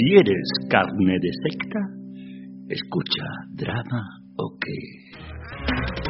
Si 0.00 0.14
eres 0.14 0.48
carne 0.70 1.18
de 1.20 1.28
secta, 1.44 1.80
escucha 2.70 3.22
drama 3.52 4.02
o 4.38 4.56
qué. 4.58 4.78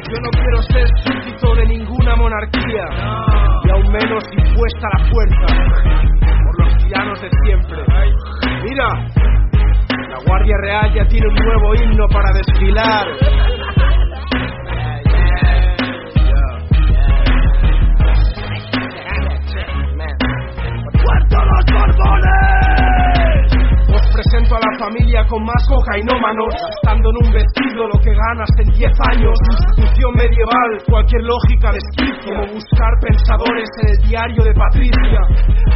Yo 0.07 0.17
no 0.21 0.29
quiero 0.31 0.61
ser 0.61 0.87
súbdito 1.03 1.55
de 1.55 1.65
ninguna 1.67 2.15
monarquía, 2.15 2.85
y 3.65 3.69
aún 3.69 3.91
menos 3.91 4.23
impuesta 4.31 4.87
a 4.87 4.97
la 4.97 5.11
fuerza 5.11 5.45
por 6.45 6.65
los 6.65 6.77
tiranos 6.77 7.21
de 7.21 7.29
siempre. 7.43 7.83
Mira, 8.63 8.87
la 10.07 10.19
Guardia 10.25 10.55
Real 10.61 10.93
ya 10.95 11.05
tiene 11.09 11.27
un 11.27 11.35
nuevo 11.35 11.75
himno 11.75 12.07
para 12.07 12.31
desfilar. 12.31 13.07
Familia 24.81 25.21
con 25.29 25.45
más 25.45 25.61
cocainómanos, 25.69 26.49
gastando 26.57 27.13
en 27.13 27.17
un 27.21 27.29
vestido 27.29 27.85
lo 27.85 27.97
que 28.01 28.09
ganas 28.09 28.49
en 28.57 28.67
10 28.73 28.89
años. 29.13 29.37
Institución 29.53 30.11
medieval, 30.17 30.71
cualquier 30.89 31.21
lógica 31.21 31.69
de 31.69 31.77
esquizo, 31.77 32.33
como 32.33 32.57
buscar 32.57 32.91
pensadores 32.97 33.69
en 33.81 33.87
el 33.93 33.97
diario 34.09 34.41
de 34.41 34.53
Patricia. 34.57 35.21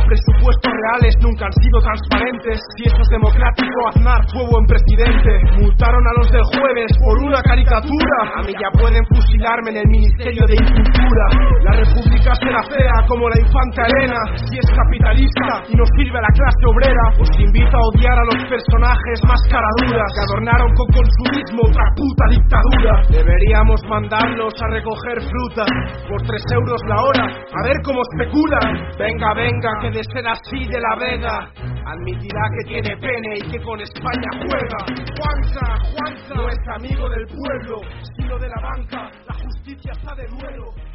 Presupuestos 0.10 0.72
reales 0.74 1.14
nunca 1.22 1.46
han 1.46 1.54
sido 1.62 1.78
transparentes. 1.86 2.58
Si 2.78 2.90
eso 2.90 2.98
es 2.98 3.10
democrático, 3.14 3.78
Aznar 3.94 4.22
fue 4.34 4.42
buen 4.50 4.66
presidente. 4.66 5.32
Multaron 5.62 6.02
a 6.02 6.14
los 6.18 6.28
del 6.34 6.46
jueves 6.58 6.90
por 6.98 7.16
una 7.30 7.42
caricatura. 7.46 8.18
A 8.38 8.42
mí 8.42 8.54
ya 8.58 8.74
pueden 8.74 9.06
fusilarme 9.14 9.70
en 9.70 9.78
el 9.86 9.88
Ministerio 9.88 10.50
de 10.50 10.58
Incultura. 10.58 11.26
La 11.62 11.74
República 11.78 12.34
será 12.42 12.62
fea 12.74 12.98
como 13.06 13.30
la 13.30 13.38
infanta 13.38 13.86
Elena, 13.86 14.22
si 14.50 14.58
es 14.58 14.70
capitalista 14.74 15.62
y 15.70 15.78
nos 15.78 15.90
sirve 15.94 16.18
a 16.18 16.26
la 16.26 16.34
clase 16.34 16.64
obrera, 16.66 17.06
os 17.22 17.30
invito 17.38 17.78
a 17.78 17.86
odiar 17.94 18.18
a 18.18 18.26
los 18.26 18.46
personajes 18.96 19.20
más 19.28 19.42
que 20.14 20.22
adornaron 20.22 20.74
con 20.76 20.88
consumismo 20.88 21.62
otra 21.68 21.86
puta 21.96 22.26
dictadura. 22.30 23.02
Deberíamos 23.10 23.82
mandarlos 23.90 24.54
a 24.62 24.68
recoger 24.68 25.22
fruta 25.22 25.66
por 26.08 26.22
tres 26.24 26.44
euros 26.52 26.82
la 26.88 27.02
hora, 27.02 27.26
a 27.26 27.64
ver 27.64 27.78
cómo 27.84 28.02
especulan. 28.12 28.88
Venga, 28.98 29.34
venga, 29.34 29.70
que 29.82 29.92
de 29.92 30.04
ser 30.04 30.28
así 30.28 30.66
de 30.68 30.80
la 30.80 30.96
vega, 30.96 31.50
admitirá 31.86 32.42
que 32.58 32.70
tiene 32.70 32.98
pene 32.98 33.38
y 33.38 33.52
que 33.52 33.62
con 33.64 33.80
España 33.82 34.30
juega. 34.40 34.80
Juanza, 35.18 35.66
Juanza, 35.92 36.36
no 36.36 36.48
es 36.48 36.60
amigo 36.76 37.10
del 37.10 37.26
pueblo, 37.28 37.82
sino 38.16 38.38
de 38.38 38.48
la 38.48 38.62
banca, 38.62 39.12
la 39.28 39.34
justicia 39.34 39.92
está 39.92 40.16
de 40.16 40.28
duelo. 40.28 40.95